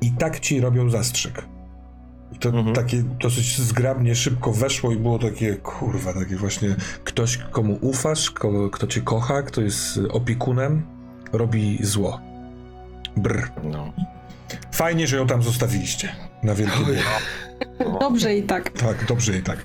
i 0.01 0.13
tak 0.13 0.41
ci 0.41 0.61
robią 0.61 0.91
zastrzyk. 0.91 1.45
I 2.33 2.39
to 2.39 2.49
Mhm. 2.49 2.75
takie 2.75 3.03
dosyć 3.03 3.59
zgrabnie, 3.61 4.15
szybko 4.15 4.53
weszło 4.53 4.93
i 4.93 4.97
było 4.97 5.19
takie, 5.19 5.57
kurwa, 5.57 6.13
takie 6.13 6.37
właśnie 6.37 6.77
ktoś, 7.05 7.37
komu 7.37 7.79
ufasz, 7.81 8.31
ko, 8.31 8.71
kto 8.71 8.87
cię 8.87 9.01
kocha, 9.01 9.43
kto 9.43 9.61
jest 9.61 10.01
opiekunem, 10.11 10.83
robi 11.33 11.79
zło. 11.83 12.21
Brr. 13.17 13.51
No. 13.65 13.93
Fajnie, 14.73 15.07
że 15.07 15.17
ją 15.17 15.27
tam 15.27 15.43
zostawiliście. 15.43 16.13
Na 16.43 16.55
dzieło. 16.55 16.71
Dobrze 18.01 18.35
i 18.37 18.43
tak. 18.43 18.71
Tak, 18.71 19.07
dobrze 19.07 19.37
i 19.39 19.43
tak. 19.43 19.65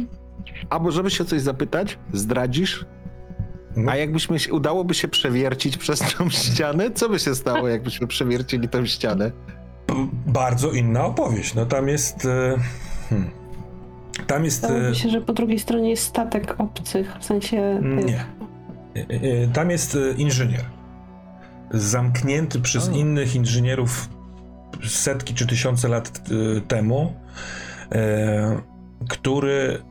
Albo 0.70 0.90
żeby 0.92 1.10
się 1.10 1.24
coś 1.24 1.40
zapytać, 1.40 1.98
zdradzisz? 2.12 2.84
No. 3.76 3.92
A 3.92 3.96
jakbyśmy 3.96 4.36
udałoby 4.52 4.94
się 4.94 5.08
przewiercić 5.08 5.76
przez 5.76 5.98
tą 5.98 6.30
ścianę? 6.40 6.90
Co 6.90 7.08
by 7.08 7.18
się 7.18 7.34
stało, 7.34 7.68
jakbyśmy 7.68 8.06
przewiercili 8.06 8.68
tą 8.68 8.86
ścianę? 8.86 9.32
Bardzo 10.26 10.70
inna 10.70 11.04
opowieść. 11.06 11.54
No 11.54 11.66
tam 11.66 11.88
jest. 11.88 12.26
E, 12.26 12.56
hmm. 13.08 13.30
Tam 14.26 14.44
jest. 14.44 14.62
Wydaje 14.62 14.88
E, 14.88 14.94
się, 14.94 15.08
że 15.08 15.20
po 15.20 15.32
drugiej 15.32 15.58
stronie 15.58 15.90
jest 15.90 16.02
statek 16.04 16.54
obcych, 16.58 17.16
w 17.20 17.24
sensie... 17.24 17.80
tych- 17.96 18.04
nie. 18.06 18.24
E, 18.94 19.48
Tam 19.52 19.70
jest 19.70 19.98
inżynier. 20.16 20.64
Zamknięty 21.70 22.60
przez 22.60 22.88
O. 22.88 22.92
innych 22.92 23.34
inżynierów 23.34 24.08
setki 24.88 25.34
czy 25.34 25.46
tysiące 25.46 25.88
lat 25.88 26.20
temu, 26.68 27.12
który 29.08 29.82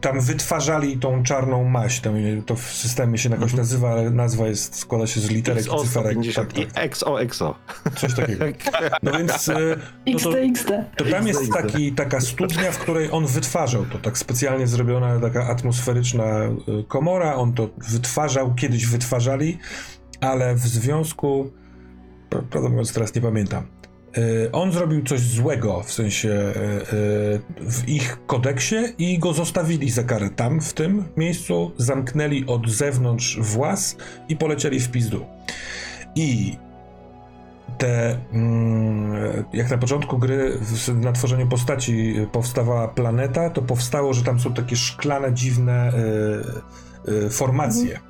tam 0.00 0.20
wytwarzali 0.20 0.96
tą 0.98 1.22
czarną 1.22 1.64
maść. 1.64 2.00
Tam, 2.00 2.14
e, 2.16 2.42
to 2.46 2.56
w 2.56 2.62
systemie 2.62 3.18
się 3.18 3.28
jakoś 3.28 3.42
Mhm. 3.44 3.58
nazywa, 3.60 3.90
ale 3.90 4.10
nazwa 4.10 4.46
jest, 4.46 4.76
składa 4.76 5.06
się 5.06 5.20
z 5.20 5.30
literek 5.30 5.64
i 5.64 5.68
XO 5.68 5.78
cyferek. 5.84 6.12
150 6.12 6.48
Tak, 6.48 6.58
i 6.58 6.66
tak, 6.66 6.84
XO 6.84 7.20
XO. 7.22 7.54
coś 7.96 8.14
takiego. 8.14 8.44
No 9.02 9.12
więc 9.12 9.48
e, 9.48 9.54
no 10.06 10.18
to. 10.18 10.30
To 10.96 11.04
tam 11.10 11.26
jest 11.28 11.52
taki, 11.52 11.92
taka 11.92 12.20
studnia, 12.20 12.72
w 12.72 12.78
której 12.78 13.10
on 13.12 13.26
wytwarzał 13.26 13.86
to, 13.86 13.98
tak 13.98 14.18
specjalnie 14.18 14.66
zrobiona 14.66 15.20
taka 15.20 15.46
atmosferyczna 15.48 16.24
y, 16.44 16.84
komora, 16.88 17.34
on 17.34 17.52
to 17.52 17.68
wytwarzał, 17.92 18.54
kiedyś 18.54 18.86
wytwarzali, 18.86 19.58
ale 20.20 20.54
w 20.54 20.60
związku, 20.60 21.50
pra- 22.30 22.42
prawdę 22.42 22.68
mówiąc 22.68 22.92
teraz 22.92 23.14
nie 23.14 23.20
pamiętam, 23.22 23.66
on 24.52 24.72
zrobił 24.72 25.04
coś 25.04 25.20
złego, 25.20 25.82
w 25.82 25.92
sensie 25.92 26.28
y, 26.28 26.96
y, 26.96 27.70
w 27.70 27.88
ich 27.88 28.18
kodeksie 28.26 28.76
i 28.98 29.18
go 29.18 29.32
zostawili 29.32 29.90
za 29.90 30.04
karę 30.04 30.30
tam, 30.30 30.60
w 30.60 30.72
tym 30.72 31.04
miejscu, 31.16 31.72
zamknęli 31.76 32.44
od 32.46 32.70
zewnątrz 32.70 33.38
włas 33.40 33.96
i 34.28 34.36
polecieli 34.36 34.80
w 34.80 34.90
pizdu. 34.90 35.26
I 36.14 36.56
te, 37.78 38.18
mm, 38.32 39.44
jak 39.52 39.70
na 39.70 39.78
początku 39.78 40.18
gry 40.18 40.58
na 40.94 41.12
tworzeniu 41.12 41.48
postaci 41.48 42.14
powstawała 42.32 42.88
planeta, 42.88 43.50
to 43.50 43.62
powstało, 43.62 44.14
że 44.14 44.24
tam 44.24 44.40
są 44.40 44.54
takie 44.54 44.76
szklane, 44.76 45.34
dziwne 45.34 45.92
formacje. 47.30 48.00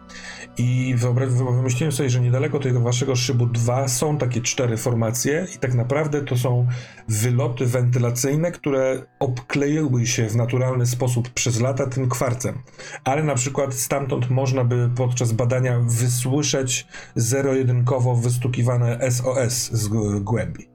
I 0.59 0.95
wyobra- 0.97 1.27
wy- 1.29 1.57
wymyśliłem 1.57 1.93
sobie, 1.93 2.11
że 2.11 2.21
niedaleko 2.21 2.59
tego 2.59 2.81
waszego 2.81 3.17
szybu 3.17 3.47
2 3.47 3.89
są 3.89 4.19
takie 4.19 4.41
cztery 4.41 4.77
formacje 4.77 5.47
i 5.57 5.59
tak 5.59 5.75
naprawdę 5.75 6.23
to 6.23 6.37
są 6.37 6.67
wyloty 7.09 7.67
wentylacyjne, 7.67 8.53
które 8.53 9.03
obkleiły 9.19 10.07
się 10.07 10.29
w 10.29 10.37
naturalny 10.37 10.87
sposób 10.87 11.29
przez 11.31 11.61
lata 11.61 11.87
tym 11.87 12.09
kwarcem. 12.09 12.59
Ale 13.05 13.23
na 13.23 13.35
przykład 13.35 13.75
stamtąd 13.75 14.31
można 14.31 14.65
by 14.65 14.91
podczas 14.97 15.33
badania 15.33 15.81
wysłyszeć 15.81 16.87
zero-jedynkowo 17.15 18.15
wystukiwane 18.17 19.11
SOS 19.11 19.71
z 19.73 19.89
głębi. 20.21 20.69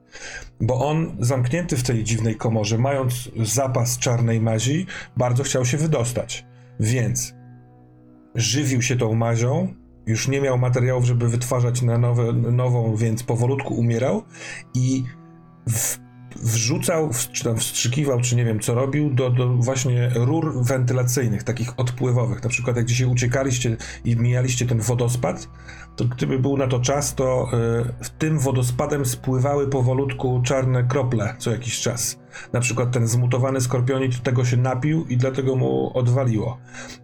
Bo 0.60 0.88
on, 0.88 1.16
zamknięty 1.20 1.76
w 1.76 1.82
tej 1.82 2.04
dziwnej 2.04 2.36
komorze, 2.36 2.78
mając 2.78 3.30
zapas 3.42 3.98
czarnej 3.98 4.40
mazi, 4.40 4.86
bardzo 5.16 5.42
chciał 5.42 5.64
się 5.64 5.76
wydostać. 5.76 6.44
Więc 6.80 7.34
żywił 8.34 8.82
się 8.82 8.96
tą 8.96 9.14
mazią, 9.14 9.74
już 10.06 10.28
nie 10.28 10.40
miał 10.40 10.58
materiałów, 10.58 11.04
żeby 11.04 11.28
wytwarzać 11.28 11.82
na 11.82 11.98
nowe, 11.98 12.32
nową, 12.32 12.96
więc 12.96 13.22
powolutku 13.22 13.74
umierał 13.74 14.22
i 14.74 15.04
w, 15.68 15.98
wrzucał, 16.36 17.10
czy 17.32 17.44
tam 17.44 17.56
wstrzykiwał, 17.56 18.20
czy 18.20 18.36
nie 18.36 18.44
wiem 18.44 18.60
co 18.60 18.74
robił, 18.74 19.10
do, 19.10 19.30
do 19.30 19.48
właśnie 19.48 20.10
rur 20.14 20.64
wentylacyjnych, 20.64 21.42
takich 21.42 21.78
odpływowych. 21.78 22.42
Na 22.42 22.48
przykład 22.50 22.76
jak 22.76 22.86
dzisiaj 22.86 23.06
uciekaliście 23.06 23.76
i 24.04 24.16
mijaliście 24.16 24.66
ten 24.66 24.80
wodospad, 24.80 25.48
to 25.96 26.04
gdyby 26.04 26.38
był 26.38 26.56
na 26.56 26.66
to 26.66 26.80
czas, 26.80 27.14
to 27.14 27.48
y, 28.00 28.04
w 28.04 28.10
tym 28.10 28.38
wodospadem 28.38 29.06
spływały 29.06 29.68
powolutku 29.68 30.42
czarne 30.44 30.84
krople 30.84 31.34
co 31.38 31.50
jakiś 31.50 31.80
czas. 31.80 32.18
Na 32.52 32.60
przykład 32.60 32.92
ten 32.92 33.06
zmutowany 33.06 33.60
skorpionit 33.60 34.22
tego 34.22 34.44
się 34.44 34.56
napił 34.56 35.06
i 35.06 35.16
dlatego 35.16 35.56
mu 35.56 35.98
odwaliło. 35.98 36.58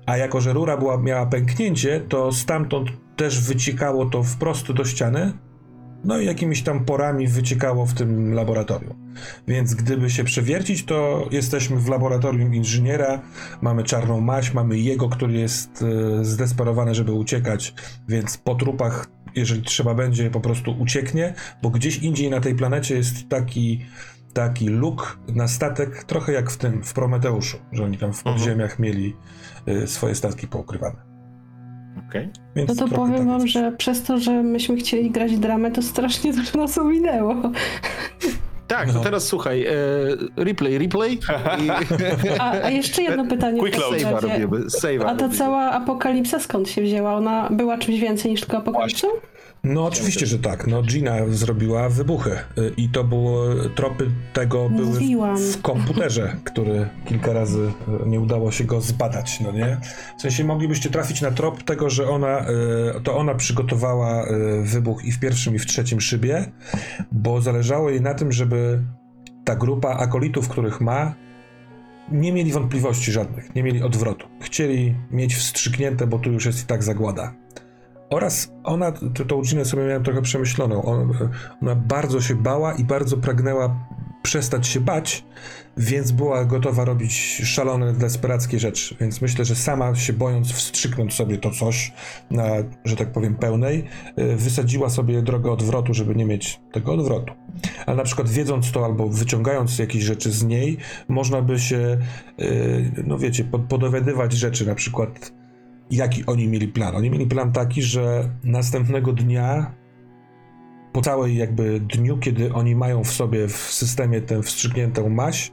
A 0.06 0.16
jako, 0.16 0.40
że 0.40 0.52
rura 0.52 0.76
była, 0.76 0.98
miała 0.98 1.26
pęknięcie, 1.26 2.00
to 2.08 2.32
stamtąd 2.32 2.88
też 3.16 3.40
wyciekało 3.40 4.06
to 4.06 4.22
wprost 4.22 4.72
do 4.72 4.84
ściany 4.84 5.32
no 6.04 6.18
i 6.18 6.26
jakimiś 6.26 6.62
tam 6.62 6.84
porami 6.84 7.28
wyciekało 7.28 7.86
w 7.86 7.94
tym 7.94 8.34
laboratorium. 8.34 9.14
Więc 9.48 9.74
gdyby 9.74 10.10
się 10.10 10.24
przewiercić, 10.24 10.84
to 10.84 11.28
jesteśmy 11.30 11.76
w 11.76 11.88
laboratorium 11.88 12.54
inżyniera, 12.54 13.22
mamy 13.62 13.84
czarną 13.84 14.20
maść, 14.20 14.54
mamy 14.54 14.78
jego, 14.78 15.08
który 15.08 15.32
jest 15.32 15.84
e, 16.20 16.24
zdesperowany, 16.24 16.94
żeby 16.94 17.12
uciekać, 17.12 17.74
więc 18.08 18.36
po 18.36 18.54
trupach, 18.54 19.06
jeżeli 19.36 19.62
trzeba 19.62 19.94
będzie, 19.94 20.30
po 20.30 20.40
prostu 20.40 20.76
ucieknie, 20.78 21.34
bo 21.62 21.70
gdzieś 21.70 21.98
indziej 21.98 22.30
na 22.30 22.40
tej 22.40 22.54
planecie 22.54 22.96
jest 22.96 23.28
taki 23.28 23.84
taki 24.32 24.68
luk 24.68 25.18
na 25.28 25.48
statek, 25.48 26.04
trochę 26.04 26.32
jak 26.32 26.50
w 26.50 26.56
tym, 26.56 26.82
w 26.82 26.92
Prometeuszu, 26.92 27.58
że 27.72 27.84
oni 27.84 27.98
tam 27.98 28.12
w 28.12 28.18
Mhm. 28.18 28.36
podziemiach 28.36 28.78
mieli 28.78 29.16
y, 29.68 29.86
swoje 29.86 30.14
statki 30.14 30.46
poukrywane. 30.48 31.09
Okej. 32.08 32.28
Więc 32.56 32.68
No 32.68 32.74
to 32.88 32.94
powiem 32.94 33.16
tak 33.18 33.26
wam, 33.26 33.40
jest. 33.40 33.52
że 33.52 33.72
przez 33.72 34.02
to, 34.02 34.18
że 34.18 34.42
myśmy 34.42 34.76
chcieli 34.76 35.10
grać 35.10 35.38
dramę, 35.38 35.70
to 35.70 35.82
strasznie 35.82 36.32
dużo 36.38 36.58
nas 36.58 36.78
ominęło. 36.78 37.36
Tak, 38.66 38.86
to 38.88 38.94
No. 38.94 39.00
teraz 39.00 39.26
słuchaj, 39.26 39.66
e, 39.66 39.72
replay, 40.36 40.78
replay. 40.78 41.12
I 41.14 41.70
A, 42.38 42.50
a 42.50 42.70
jeszcze 42.70 43.02
jedno 43.02 43.26
pytanie. 43.26 43.60
Quick 43.60 43.78
save'a 43.78 44.20
robimy, 44.20 44.64
save'a 44.66 45.02
A 45.02 45.04
ta 45.04 45.10
robimy. 45.12 45.38
cała 45.38 45.70
apokalipsa 45.70 46.38
skąd 46.38 46.68
się 46.68 46.82
wzięła? 46.82 47.14
Ona 47.14 47.48
była 47.50 47.78
czymś 47.78 48.00
więcej 48.00 48.30
niż 48.30 48.40
tylko 48.40 48.56
apokalipsą? 48.56 49.08
No 49.64 49.84
oczywiście, 49.84 50.26
że 50.26 50.38
tak. 50.38 50.66
No 50.66 50.82
Gina 50.82 51.16
zrobiła 51.28 51.88
wybuchy 51.88 52.30
y, 52.30 52.72
i 52.76 52.88
to 52.88 53.04
było, 53.04 53.44
tropy 53.74 54.10
tego 54.32 54.70
były 54.70 55.00
w, 55.36 55.52
w 55.52 55.62
komputerze, 55.62 56.36
który 56.44 56.88
kilka 57.04 57.32
razy 57.32 57.72
y, 58.04 58.08
nie 58.08 58.20
udało 58.20 58.52
się 58.52 58.64
go 58.64 58.80
zbadać, 58.80 59.40
no 59.40 59.52
nie? 59.52 59.80
W 60.18 60.22
sensie 60.22 60.44
moglibyście 60.44 60.90
trafić 60.90 61.20
na 61.20 61.30
trop 61.30 61.62
tego, 61.62 61.90
że 61.90 62.08
ona, 62.08 62.46
y, 62.98 63.00
to 63.04 63.16
ona 63.16 63.34
przygotowała 63.34 64.26
wybuch 64.62 65.04
i 65.04 65.12
w 65.12 65.20
pierwszym 65.20 65.54
i 65.54 65.58
w 65.58 65.66
trzecim 65.66 66.00
szybie, 66.00 66.52
bo 67.12 67.40
zależało 67.40 67.90
jej 67.90 68.00
na 68.00 68.14
tym, 68.14 68.32
żeby 68.32 68.82
ta 69.44 69.56
grupa 69.56 69.88
akolitów, 69.88 70.48
których 70.48 70.80
ma, 70.80 71.14
nie 72.12 72.32
mieli 72.32 72.52
wątpliwości 72.52 73.12
żadnych, 73.12 73.54
nie 73.54 73.62
mieli 73.62 73.82
odwrotu. 73.82 74.26
Chcieli 74.40 74.94
mieć 75.10 75.34
wstrzyknięte, 75.34 76.06
bo 76.06 76.18
tu 76.18 76.32
już 76.32 76.46
jest 76.46 76.62
i 76.62 76.66
tak 76.66 76.82
zagłada. 76.84 77.34
Oraz 78.10 78.52
ona, 78.64 78.92
tą 79.28 79.42
Ginę 79.42 79.64
sobie 79.64 79.86
miałem 79.86 80.04
trochę 80.04 80.22
przemyśloną, 80.22 80.82
on, 80.82 81.12
ona 81.62 81.74
bardzo 81.74 82.20
się 82.20 82.34
bała 82.34 82.74
i 82.74 82.84
bardzo 82.84 83.16
pragnęła 83.16 83.76
przestać 84.22 84.66
się 84.66 84.80
bać, 84.80 85.24
więc 85.76 86.12
była 86.12 86.44
gotowa 86.44 86.84
robić 86.84 87.42
szalone, 87.44 87.92
desperackie 87.92 88.58
rzeczy. 88.58 88.96
Więc 89.00 89.20
myślę, 89.20 89.44
że 89.44 89.54
sama 89.54 89.94
się 89.94 90.12
bojąc 90.12 90.52
wstrzyknąć 90.52 91.14
sobie 91.14 91.38
to 91.38 91.50
coś 91.50 91.92
na, 92.30 92.44
że 92.84 92.96
tak 92.96 93.12
powiem, 93.12 93.34
pełnej, 93.34 93.84
y, 94.18 94.36
wysadziła 94.36 94.90
sobie 94.90 95.22
drogę 95.22 95.52
odwrotu, 95.52 95.94
żeby 95.94 96.14
nie 96.14 96.24
mieć 96.24 96.60
tego 96.72 96.92
odwrotu. 96.92 97.34
Ale 97.86 97.96
na 97.96 98.02
przykład 98.02 98.28
wiedząc 98.28 98.72
to 98.72 98.84
albo 98.84 99.08
wyciągając 99.08 99.78
jakieś 99.78 100.02
rzeczy 100.02 100.30
z 100.30 100.44
niej, 100.44 100.76
można 101.08 101.42
by 101.42 101.58
się, 101.58 101.98
y, 102.40 102.92
no 103.06 103.18
wiecie, 103.18 103.44
pod, 103.44 103.62
podowiadywać 103.62 104.32
rzeczy, 104.32 104.66
na 104.66 104.74
przykład 104.74 105.39
jaki 105.90 106.26
oni 106.26 106.48
mieli 106.48 106.68
plan. 106.68 106.96
Oni 106.96 107.10
mieli 107.10 107.26
plan 107.26 107.52
taki, 107.52 107.82
że 107.82 108.30
następnego 108.44 109.12
dnia, 109.12 109.74
po 110.92 111.00
całej 111.00 111.36
jakby 111.36 111.80
dniu, 111.80 112.18
kiedy 112.18 112.52
oni 112.52 112.76
mają 112.76 113.04
w 113.04 113.12
sobie 113.12 113.48
w 113.48 113.56
systemie 113.56 114.20
tę 114.20 114.42
wstrzykniętą 114.42 115.08
maść, 115.08 115.52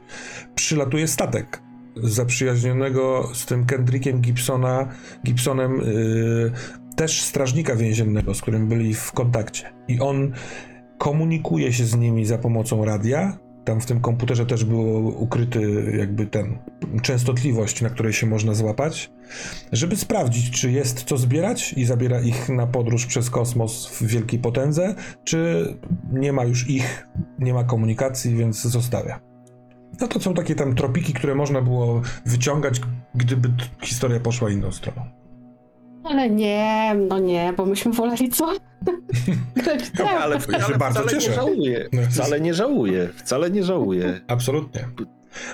przylatuje 0.54 1.08
statek 1.08 1.62
zaprzyjaźnionego 2.02 3.30
z 3.34 3.46
tym 3.46 3.66
Kendrickiem 3.66 4.20
Gibsona, 4.20 4.88
Gibsonem, 5.24 5.76
yy, 5.76 6.52
też 6.96 7.22
strażnika 7.22 7.76
więziennego, 7.76 8.34
z 8.34 8.42
którym 8.42 8.68
byli 8.68 8.94
w 8.94 9.12
kontakcie. 9.12 9.72
I 9.88 10.00
on 10.00 10.32
komunikuje 10.98 11.72
się 11.72 11.84
z 11.84 11.96
nimi 11.96 12.24
za 12.24 12.38
pomocą 12.38 12.84
radia. 12.84 13.38
Tam 13.68 13.80
w 13.80 13.86
tym 13.86 14.00
komputerze 14.00 14.46
też 14.46 14.64
było 14.64 14.98
ukryty 15.10 15.92
jakby 15.98 16.26
ten 16.26 16.58
częstotliwość, 17.02 17.82
na 17.82 17.90
której 17.90 18.12
się 18.12 18.26
można 18.26 18.54
złapać, 18.54 19.10
żeby 19.72 19.96
sprawdzić, 19.96 20.50
czy 20.50 20.70
jest 20.70 21.04
co 21.04 21.16
zbierać 21.16 21.72
i 21.72 21.84
zabiera 21.84 22.20
ich 22.20 22.48
na 22.48 22.66
podróż 22.66 23.06
przez 23.06 23.30
kosmos 23.30 23.86
w 23.86 24.06
wielkiej 24.06 24.38
potędze, 24.38 24.94
czy 25.24 25.66
nie 26.12 26.32
ma 26.32 26.44
już 26.44 26.70
ich, 26.70 27.08
nie 27.38 27.54
ma 27.54 27.64
komunikacji, 27.64 28.36
więc 28.36 28.62
zostawia. 28.62 29.20
No 30.00 30.08
to 30.08 30.20
są 30.20 30.34
takie 30.34 30.54
tam 30.54 30.74
tropiki, 30.74 31.12
które 31.12 31.34
można 31.34 31.62
było 31.62 32.02
wyciągać, 32.26 32.80
gdyby 33.14 33.48
historia 33.82 34.20
poszła 34.20 34.50
inną 34.50 34.72
stroną. 34.72 35.02
Ale 36.04 36.30
nie, 36.30 36.96
no 37.08 37.18
nie, 37.18 37.52
bo 37.56 37.66
myśmy 37.66 37.92
woleli 37.92 38.28
co? 38.28 38.52
No, 39.98 40.04
ale, 40.20 40.38
Ja 40.52 40.60
się 40.66 40.78
bardzo 40.78 41.00
wcale 41.00 41.10
cieszę. 41.20 41.30
nie 41.30 41.36
żałuję. 41.36 41.88
No, 41.92 42.02
Wcale 42.10 42.40
nie 42.40 42.54
żałuję. 42.54 43.08
Wcale 43.16 43.50
nie 43.50 43.64
żałuję. 43.64 44.20
Absolutnie. 44.28 44.88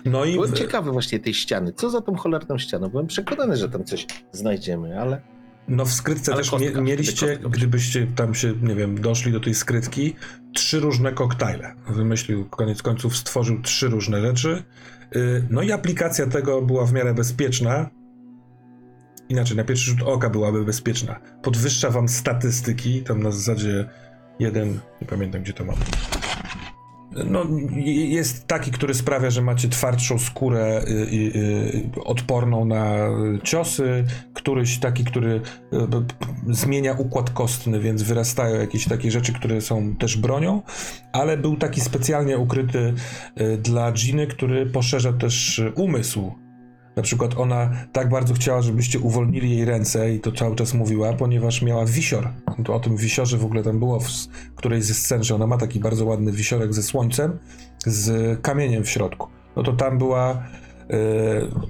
No 0.04 0.24
i 0.24 0.34
Byłem 0.34 0.52
ciekawy 0.52 0.90
właśnie 0.92 1.20
tej 1.20 1.34
ściany. 1.34 1.72
Co 1.72 1.90
za 1.90 2.00
tą 2.00 2.16
cholerną 2.16 2.58
ścianą? 2.58 2.88
Byłem 2.88 3.06
przekonany, 3.06 3.56
że 3.56 3.68
tam 3.68 3.84
coś 3.84 4.06
znajdziemy, 4.32 5.00
ale 5.00 5.20
No 5.68 5.84
w 5.84 5.92
skrytce 5.92 6.32
Ale 6.32 6.40
też 6.42 6.50
kostka, 6.50 6.70
mie- 6.80 6.82
mieliście, 6.82 7.26
kostka. 7.28 7.48
gdybyście 7.48 8.06
tam 8.16 8.34
się, 8.34 8.54
nie 8.62 8.74
wiem, 8.74 9.00
doszli 9.00 9.32
do 9.32 9.40
tej 9.40 9.54
skrytki, 9.54 10.14
trzy 10.54 10.80
różne 10.80 11.12
koktajle. 11.12 11.74
Wymyślił, 11.88 12.44
koniec 12.48 12.82
końców 12.82 13.16
stworzył 13.16 13.62
trzy 13.62 13.88
różne 13.88 14.20
rzeczy. 14.20 14.62
Y, 15.16 15.42
No 15.50 15.62
i 15.62 15.72
aplikacja 15.72 16.26
tego 16.26 16.62
była 16.62 16.84
w 16.86 16.92
miarę 16.92 17.14
bezpieczna. 17.14 17.90
Inaczej, 19.28 19.56
na 19.56 19.64
pierwszy 19.64 19.90
rzut 19.90 20.02
oka 20.02 20.30
byłaby 20.30 20.64
bezpieczna. 20.64 21.20
Podwyższa 21.42 21.90
wam 21.90 22.08
statystyki, 22.08 23.02
tam 23.02 23.22
na 23.22 23.30
zasadzie 23.30 23.88
jeden, 24.38 24.80
nie 25.02 25.06
pamiętam 25.08 25.42
gdzie 25.42 25.52
to 25.52 25.64
mam. 25.64 25.76
No, 27.26 27.44
je- 27.70 28.06
jest 28.10 28.46
taki, 28.46 28.70
który 28.70 28.94
sprawia, 28.94 29.30
że 29.30 29.42
macie 29.42 29.68
twardszą 29.68 30.18
skórę 30.18 30.82
y, 30.88 30.90
y, 30.90 31.92
y, 31.96 32.04
odporną 32.04 32.64
na 32.64 32.96
ciosy, 33.42 34.04
któryś 34.34 34.78
taki, 34.78 35.04
który 35.04 35.40
zmienia 36.50 36.92
układ 36.92 37.30
kostny, 37.30 37.80
więc 37.80 38.02
wyrastają 38.02 38.60
jakieś 38.60 38.84
takie 38.88 39.10
rzeczy, 39.10 39.32
które 39.32 39.60
są 39.60 39.96
też 39.96 40.16
bronią, 40.16 40.62
ale 41.12 41.36
był 41.36 41.56
taki 41.56 41.80
specjalnie 41.80 42.38
ukryty 42.38 42.94
dla 43.58 43.92
Giny, 43.92 44.26
który 44.26 44.66
poszerza 44.66 45.12
też 45.12 45.62
umysł. 45.74 46.32
Na 46.96 47.02
przykład 47.02 47.38
ona 47.38 47.70
tak 47.92 48.08
bardzo 48.08 48.34
chciała, 48.34 48.62
żebyście 48.62 48.98
uwolnili 48.98 49.50
jej 49.56 49.64
ręce 49.64 50.14
i 50.14 50.20
to 50.20 50.32
cały 50.32 50.56
czas 50.56 50.74
mówiła, 50.74 51.12
ponieważ 51.12 51.62
miała 51.62 51.86
wisior. 51.86 52.28
To 52.64 52.74
o 52.74 52.80
tym 52.80 52.96
wisiorze 52.96 53.38
w 53.38 53.44
ogóle 53.44 53.62
tam 53.62 53.78
było 53.78 54.00
w 54.00 54.08
którejś 54.56 54.84
ze 54.84 54.94
scen, 54.94 55.24
że 55.24 55.34
ona 55.34 55.46
ma 55.46 55.56
taki 55.56 55.80
bardzo 55.80 56.04
ładny 56.04 56.32
wisiorek 56.32 56.74
ze 56.74 56.82
słońcem, 56.82 57.38
z 57.86 58.40
kamieniem 58.42 58.84
w 58.84 58.90
środku. 58.90 59.28
No 59.56 59.62
to 59.62 59.72
tam 59.72 59.98
była 59.98 60.30
e, 60.30 60.38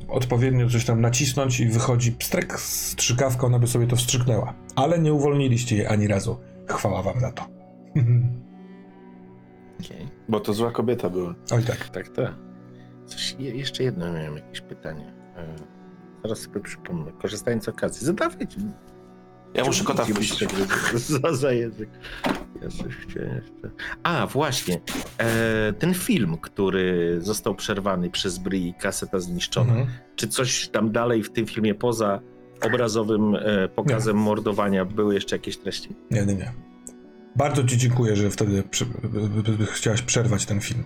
odpowiednio 0.09 0.71
coś 0.71 0.85
tam 0.85 1.01
nacisnąć 1.01 1.61
i 1.61 1.69
wychodzi 1.69 2.13
pstrek, 2.13 2.61
strzykawka, 2.61 3.47
ona 3.47 3.59
by 3.59 3.67
sobie 3.67 3.87
to 3.87 3.97
wstrzyknęła. 3.97 4.55
Ale 4.77 4.99
nie 4.99 5.13
uwolniliście 5.13 5.77
jej 5.77 5.87
ani 5.87 6.09
razu. 6.09 6.37
Chwała 6.69 7.03
wam 7.03 7.21
za 7.21 7.33
to. 7.33 7.43
okej. 9.85 10.09
Bo 10.29 10.41
to 10.41 10.53
zła 10.53 10.71
kobieta 10.71 11.11
była. 11.11 11.35
Oj 11.51 11.63
tak. 11.63 11.89
Tak, 11.89 12.09
tak. 12.09 12.35
Coś, 13.07 13.37
je, 13.39 13.57
jeszcze 13.57 13.85
jedno 13.85 14.13
miałem 14.13 14.37
jakieś 14.37 14.61
pytanie. 14.61 15.14
Zaraz 16.23 16.39
sobie 16.39 16.61
przypomnę. 16.61 17.13
Korzystając 17.13 17.65
z 17.65 17.69
okazji. 17.69 18.07
Zadawajcie. 18.07 18.57
Ja 19.55 19.65
muszę 19.65 19.85
kota 19.85 20.05
wpuścić. 20.05 20.49
Za, 20.95 21.33
za 21.33 21.53
język. 21.53 21.89
Ja 22.63 22.69
coś 22.69 22.97
chciałem 22.97 23.37
jeszcze. 23.37 23.71
A, 24.03 24.27
właśnie. 24.27 24.81
E, 25.19 25.73
ten 25.73 25.95
film, 25.95 26.37
który 26.37 27.17
został 27.21 27.55
przerwany 27.55 28.11
przez 28.11 28.39
Bri 28.39 28.69
i 28.69 28.75
kaseta 28.75 29.21
zniszczona. 29.21 29.73
Mhm. 29.73 29.89
Czy 30.17 30.29
coś 30.29 30.69
tam 30.69 30.93
dalej 30.93 31.23
w 31.23 31.33
tym 31.33 31.47
filmie 31.47 31.75
poza 31.75 32.21
obrazowym 32.63 33.35
e, 33.35 33.69
pokazem 33.69 34.17
mordowania 34.17 34.85
były 34.85 35.15
jeszcze 35.15 35.37
jakieś 35.37 35.57
treści? 35.57 35.97
Nie, 36.11 36.27
nie, 36.27 36.35
nie. 36.35 36.53
Bardzo 37.37 37.65
ci 37.65 37.79
dziękuję, 37.79 38.17
że 38.17 38.31
wtedy 38.31 38.63
przy, 38.63 38.87
chciałaś 39.73 40.03
przerwać 40.03 40.47
ten 40.47 40.61
film. 40.61 40.85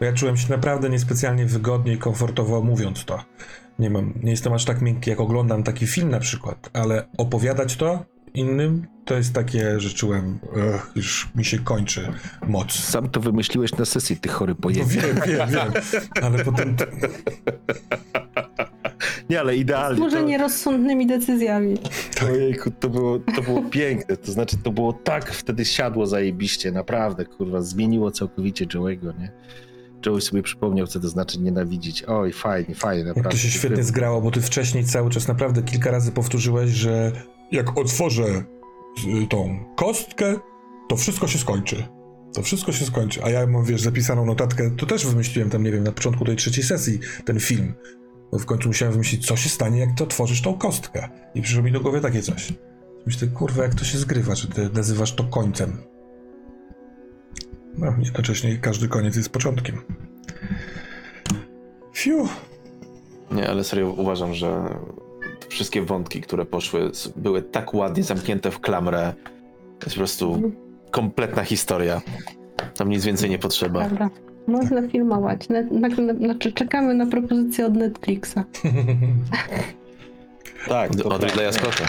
Bo 0.00 0.04
ja 0.06 0.12
czułem 0.12 0.36
się 0.36 0.50
naprawdę 0.50 0.90
niespecjalnie 0.90 1.46
wygodnie 1.46 1.92
i 1.92 1.98
komfortowo 1.98 2.62
mówiąc 2.62 3.04
to. 3.04 3.24
Nie 3.78 3.90
mam, 3.90 4.14
nie 4.22 4.30
jestem 4.30 4.52
aż 4.52 4.64
tak 4.64 4.82
miękki, 4.82 5.10
jak 5.10 5.20
oglądam 5.20 5.62
taki 5.62 5.86
film 5.86 6.10
na 6.10 6.20
przykład, 6.20 6.70
ale 6.72 7.08
opowiadać 7.18 7.76
to 7.76 8.04
innym, 8.34 8.86
to 9.04 9.14
jest 9.14 9.32
takie, 9.32 9.80
że 9.80 9.90
czułem, 9.90 10.38
już 10.96 11.28
mi 11.34 11.44
się 11.44 11.58
kończy 11.58 12.12
moc. 12.48 12.72
Sam 12.72 13.08
to 13.08 13.20
wymyśliłeś 13.20 13.72
na 13.72 13.84
sesji, 13.84 14.16
ty 14.16 14.28
chory 14.28 14.52
No 14.54 14.60
pojęcie. 14.60 15.00
wiem, 15.00 15.20
wiem, 15.26 15.48
wiem, 15.50 15.72
ale 16.22 16.44
potem 16.44 16.76
Nie, 19.30 19.40
ale 19.40 19.56
idealnie. 19.56 20.00
Może 20.00 20.16
to- 20.16 20.26
nierozsądnymi 20.26 21.06
decyzjami. 21.06 21.76
Ojejku, 22.24 22.70
to 22.70 22.88
było, 22.88 23.18
to 23.18 23.42
było 23.42 23.62
piękne, 23.70 24.16
to 24.16 24.32
znaczy 24.32 24.56
to 24.62 24.70
było 24.70 24.92
tak 24.92 25.32
wtedy 25.32 25.64
siadło 25.64 26.06
zajebiście, 26.06 26.72
naprawdę, 26.72 27.24
kurwa, 27.24 27.60
zmieniło 27.60 28.10
całkowicie 28.10 28.66
Joe'ego, 28.66 29.18
nie? 29.18 29.32
Joey 30.06 30.20
sobie 30.20 30.42
przypomniał, 30.42 30.86
co 30.86 31.00
to 31.00 31.08
znaczy 31.08 31.40
nienawidzić. 31.40 32.02
Oj, 32.02 32.32
fajnie, 32.32 32.74
fajnie, 32.74 33.04
naprawdę. 33.04 33.30
to 33.30 33.36
się 33.36 33.50
świetnie 33.50 33.82
zgrało, 33.82 34.20
bo 34.20 34.30
ty 34.30 34.40
wcześniej 34.40 34.84
cały 34.84 35.10
czas 35.10 35.28
naprawdę 35.28 35.62
kilka 35.62 35.90
razy 35.90 36.12
powtórzyłeś, 36.12 36.70
że 36.70 37.12
jak 37.52 37.78
otworzę 37.78 38.24
y, 38.24 39.26
tą 39.28 39.58
kostkę, 39.76 40.34
to 40.88 40.96
wszystko 40.96 41.28
się 41.28 41.38
skończy. 41.38 41.84
To 42.34 42.42
wszystko 42.42 42.72
się 42.72 42.84
skończy. 42.84 43.24
A 43.24 43.30
ja 43.30 43.46
mam, 43.46 43.64
wiesz, 43.64 43.80
zapisaną 43.82 44.26
notatkę, 44.26 44.70
to 44.76 44.86
też 44.86 45.06
wymyśliłem 45.06 45.50
tam, 45.50 45.62
nie 45.64 45.70
wiem, 45.72 45.84
na 45.84 45.92
początku 45.92 46.24
tej 46.24 46.36
trzeciej 46.36 46.64
sesji 46.64 46.98
ten 47.24 47.40
film. 47.40 47.74
Bo 48.32 48.38
w 48.38 48.46
końcu 48.46 48.68
musiałem 48.68 48.92
wymyślić, 48.92 49.26
co 49.26 49.36
się 49.36 49.48
stanie, 49.48 49.80
jak 49.80 49.94
ty 49.96 50.04
otworzysz 50.04 50.42
tą 50.42 50.58
kostkę. 50.58 51.08
I 51.34 51.42
przyszło 51.42 51.62
mi 51.62 51.72
do 51.72 51.80
głowy 51.80 52.00
takie 52.00 52.22
coś. 52.22 52.52
Myślę, 53.06 53.28
kurwa, 53.28 53.62
jak 53.62 53.74
to 53.74 53.84
się 53.84 53.98
zgrywa, 53.98 54.34
że 54.34 54.48
ty 54.48 54.70
nazywasz 54.74 55.12
to 55.12 55.24
końcem. 55.24 55.82
No, 57.78 57.94
jednocześnie 57.98 58.56
każdy 58.56 58.88
koniec 58.88 59.16
jest 59.16 59.28
początkiem. 59.28 59.82
Fiu. 61.94 62.28
Nie, 63.30 63.48
ale 63.50 63.64
serio 63.64 63.90
uważam, 63.90 64.34
że 64.34 64.78
wszystkie 65.48 65.82
wątki, 65.82 66.20
które 66.20 66.44
poszły, 66.44 66.90
były 67.16 67.42
tak 67.42 67.74
ładnie 67.74 68.02
zamknięte 68.02 68.50
w 68.50 68.60
klamrę. 68.60 69.14
To 69.78 69.86
jest 69.86 69.94
po 69.94 70.00
prostu 70.00 70.52
kompletna 70.90 71.44
historia. 71.44 72.02
Tam 72.74 72.88
nic 72.88 73.04
więcej 73.04 73.30
nie 73.30 73.38
potrzeba. 73.38 73.80
Prawda. 73.80 74.31
Można 74.46 74.88
filmować. 74.88 75.48
Net, 75.48 75.70
na, 75.70 75.88
na, 75.88 76.14
znaczy, 76.14 76.52
czekamy 76.52 76.94
na 76.94 77.06
propozycję 77.06 77.66
od 77.66 77.74
Netflixa. 77.74 78.34
Tak, 80.68 80.96
to 80.96 81.08
Od 81.08 81.24
Ridleya. 81.24 81.52
Scotta. 81.52 81.84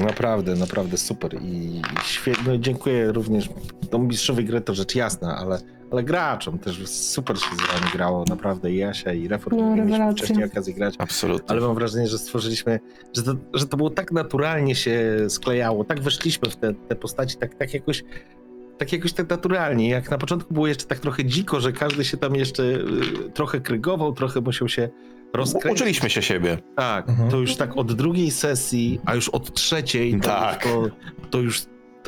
Naprawdę, 0.00 0.54
naprawdę 0.54 0.96
super 0.96 1.34
i 1.42 1.82
świetnie. 2.04 2.52
No, 2.52 2.58
dziękuję 2.58 3.12
również. 3.12 3.48
No, 3.92 3.98
mistrzowi 3.98 4.44
gry 4.44 4.60
to 4.60 4.74
rzecz 4.74 4.94
jasna, 4.94 5.36
ale, 5.36 5.58
ale 5.90 6.02
graczom 6.02 6.58
też 6.58 6.88
super 6.88 7.38
się 7.38 7.56
z 7.56 7.80
wami 7.80 7.92
grało. 7.92 8.24
Naprawdę 8.28 8.72
i 8.72 8.76
Jasia 8.76 9.12
i 9.12 9.28
Reform 9.28 9.56
No, 9.56 9.76
mieliśmy 9.76 10.12
wcześniej 10.12 10.44
okazji 10.44 10.74
grać. 10.74 10.94
Absolutnie. 10.98 11.50
Ale 11.50 11.60
mam 11.60 11.74
wrażenie, 11.74 12.06
że 12.06 12.18
stworzyliśmy, 12.18 12.80
że 13.16 13.22
to, 13.22 13.34
że 13.54 13.66
to 13.66 13.76
było 13.76 13.90
tak 13.90 14.12
naturalnie 14.12 14.74
się 14.74 15.16
sklejało, 15.28 15.84
tak 15.84 16.00
weszliśmy 16.00 16.50
w 16.50 16.56
te, 16.56 16.74
te 16.74 16.96
postaci, 16.96 17.36
tak, 17.36 17.54
tak 17.54 17.74
jakoś 17.74 18.04
tak 18.78 18.92
jakoś 18.92 19.12
tak 19.12 19.30
naturalnie. 19.30 19.88
Jak 19.88 20.10
na 20.10 20.18
początku 20.18 20.54
było 20.54 20.66
jeszcze 20.66 20.86
tak 20.86 20.98
trochę 20.98 21.24
dziko, 21.24 21.60
że 21.60 21.72
każdy 21.72 22.04
się 22.04 22.16
tam 22.16 22.34
jeszcze 22.36 22.62
y, 22.62 22.80
trochę 23.34 23.60
krygował, 23.60 24.12
trochę 24.12 24.40
musiał 24.40 24.68
się 24.68 24.88
rozkręcić. 25.34 25.80
Uczyliśmy 25.80 26.10
się 26.10 26.22
siebie. 26.22 26.58
Tak, 26.76 27.08
Mhm. 27.08 27.30
to 27.30 27.36
już 27.38 27.56
tak 27.56 27.76
od 27.76 27.92
drugiej 27.92 28.30
sesji, 28.30 29.00
a 29.04 29.14
już 29.14 29.28
od 29.28 29.54
trzeciej, 29.54 30.14
to, 30.20 30.28
Tak. 30.28 30.62
to, 30.64 30.86
to 31.30 31.40
już 31.40 31.62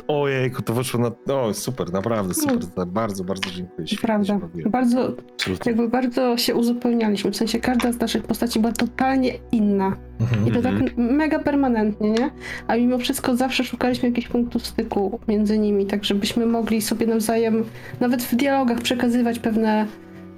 ojejku, 0.07 0.61
to 0.61 0.73
wyszło 0.73 0.99
na, 0.99 1.11
no 1.27 1.53
super, 1.53 1.93
naprawdę 1.93 2.33
super, 2.33 2.57
Mm. 2.77 2.89
bardzo, 2.93 3.23
bardzo 3.23 3.49
dziękuję. 3.51 3.87
Świetnie 3.87 4.07
Prawda. 4.07 4.39
Bardzo, 4.65 5.13
Absolutnie. 5.33 5.71
jakby 5.71 5.89
bardzo 5.89 6.37
się 6.37 6.55
uzupełnialiśmy. 6.55 7.31
W 7.31 7.35
sensie 7.35 7.59
każda 7.59 7.91
z 7.91 7.99
naszych 7.99 8.23
postaci 8.23 8.59
była 8.59 8.71
totalnie 8.73 9.31
inna. 9.51 9.95
Mhm. 10.19 10.47
I 10.47 10.51
to 10.51 10.57
Mhm. 10.57 10.83
tak 10.85 10.97
mega 10.97 11.39
permanentnie, 11.39 12.11
nie? 12.11 12.29
A 12.67 12.75
mimo 12.75 12.97
wszystko 12.97 13.35
zawsze 13.35 13.63
szukaliśmy 13.63 14.09
jakichś 14.09 14.27
punktów 14.27 14.67
styku 14.67 15.19
między 15.27 15.57
nimi, 15.59 15.85
tak 15.85 16.03
żebyśmy 16.03 16.45
mogli 16.45 16.81
sobie 16.81 17.07
nawzajem, 17.07 17.63
nawet 17.99 18.23
w 18.23 18.35
dialogach, 18.35 18.81
przekazywać 18.81 19.39
pewne 19.39 19.85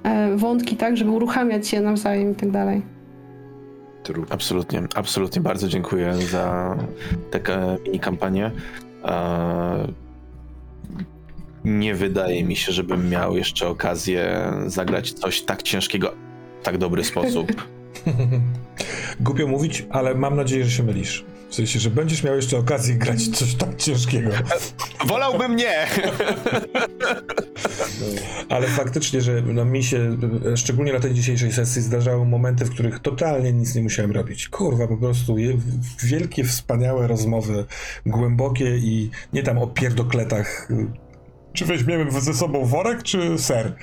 e, 0.02 0.36
wątki, 0.36 0.76
tak, 0.76 0.96
żeby 0.96 1.10
uruchamiać 1.10 1.68
się 1.68 1.80
nawzajem 1.80 2.32
i 2.32 2.34
tak 2.34 2.50
dalej. 2.50 2.82
Absolutnie, 4.30 4.82
absolutnie. 4.94 5.42
Bardzo 5.42 5.68
dziękuję 5.68 6.14
za 6.14 6.76
taką 7.30 7.52
mini 7.84 8.00
kampanię. 8.00 8.50
Nie 11.64 11.94
wydaje 11.94 12.44
mi 12.44 12.56
się, 12.56 12.72
żebym 12.72 13.10
miał 13.10 13.36
jeszcze 13.36 13.68
okazję 13.68 14.52
zagrać 14.66 15.12
coś 15.12 15.42
tak 15.42 15.62
ciężkiego 15.62 16.12
w 16.60 16.64
tak 16.64 16.78
dobry 16.78 17.04
sposób. 17.04 17.52
Głupio 19.20 19.46
mówić, 19.46 19.86
ale 19.90 20.14
mam 20.14 20.36
nadzieję, 20.36 20.64
że 20.64 20.70
się 20.70 20.82
mylisz. 20.82 21.24
W 21.50 21.54
sensie, 21.54 21.78
że 21.80 21.90
będziesz 21.90 22.22
miał 22.22 22.36
jeszcze 22.36 22.58
okazję 22.58 22.94
grać 22.94 23.28
coś 23.28 23.54
tak 23.54 23.76
ciężkiego. 23.76 24.30
Wolałbym 25.06 25.56
nie! 25.56 25.86
Ale 28.48 28.66
faktycznie, 28.66 29.20
że 29.20 29.42
no, 29.42 29.64
mi 29.64 29.84
się, 29.84 30.16
szczególnie 30.56 30.92
na 30.92 31.00
tej 31.00 31.14
dzisiejszej 31.14 31.52
sesji, 31.52 31.82
zdarzały 31.82 32.26
momenty, 32.26 32.64
w 32.64 32.70
których 32.70 32.98
totalnie 32.98 33.52
nic 33.52 33.74
nie 33.74 33.82
musiałem 33.82 34.12
robić. 34.12 34.48
Kurwa, 34.48 34.88
po 34.88 34.96
prostu 34.96 35.38
je, 35.38 35.56
wielkie, 36.02 36.44
wspaniałe 36.44 37.06
rozmowy, 37.06 37.64
głębokie 38.06 38.76
i 38.76 39.10
nie 39.32 39.42
tam 39.42 39.58
o 39.58 39.66
pierdokletach. 39.66 40.68
Czy 41.52 41.64
weźmiemy 41.64 42.20
ze 42.20 42.34
sobą 42.34 42.64
worek, 42.64 43.02
czy 43.02 43.38
ser? 43.38 43.76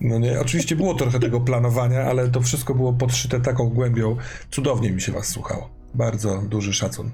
No 0.00 0.18
nie, 0.18 0.40
oczywiście 0.40 0.76
było 0.76 0.94
trochę 0.94 1.20
tego 1.20 1.40
planowania, 1.40 2.02
ale 2.02 2.28
to 2.28 2.40
wszystko 2.40 2.74
było 2.74 2.92
podszyte 2.92 3.40
taką 3.40 3.68
głębią. 3.68 4.16
Cudownie 4.50 4.90
mi 4.90 5.00
się 5.00 5.12
was 5.12 5.28
słuchało. 5.28 5.79
Bardzo 5.94 6.42
duży 6.48 6.72
szacun. 6.72 7.10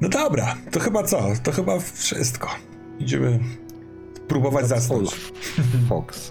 No 0.00 0.08
dobra, 0.08 0.56
to 0.70 0.80
chyba 0.80 1.02
co? 1.02 1.22
To 1.42 1.52
chyba 1.52 1.78
wszystko. 1.80 2.48
Idziemy 2.98 3.40
próbować 4.28 4.68
zasnąć. 4.68 5.10
Fox. 5.88 6.30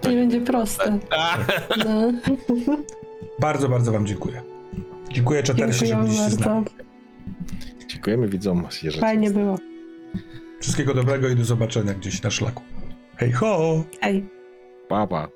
To 0.00 0.10
nie 0.10 0.16
będzie 0.16 0.40
proste. 0.40 0.98
No. 1.84 2.12
Bardzo, 3.40 3.68
bardzo 3.68 3.92
wam 3.92 4.06
dziękuję. 4.06 4.42
Dziękuję 5.12 5.42
czatersi, 5.42 5.86
że 5.86 5.96
byliście 5.96 6.30
z 6.30 6.38
nami. 6.38 6.66
Dziękujemy 7.88 8.28
widzom. 8.28 8.66
Jeżeli 8.82 9.00
Fajnie 9.00 9.30
było. 9.30 9.56
Wszystkiego 10.60 10.94
dobrego 10.94 11.28
i 11.28 11.36
do 11.36 11.44
zobaczenia 11.44 11.94
gdzieś 11.94 12.22
na 12.22 12.30
szlaku. 12.30 12.62
Hej 13.16 13.32
ho! 13.32 13.84
Hej. 14.00 14.28
Pa, 14.88 15.06
pa. 15.06 15.28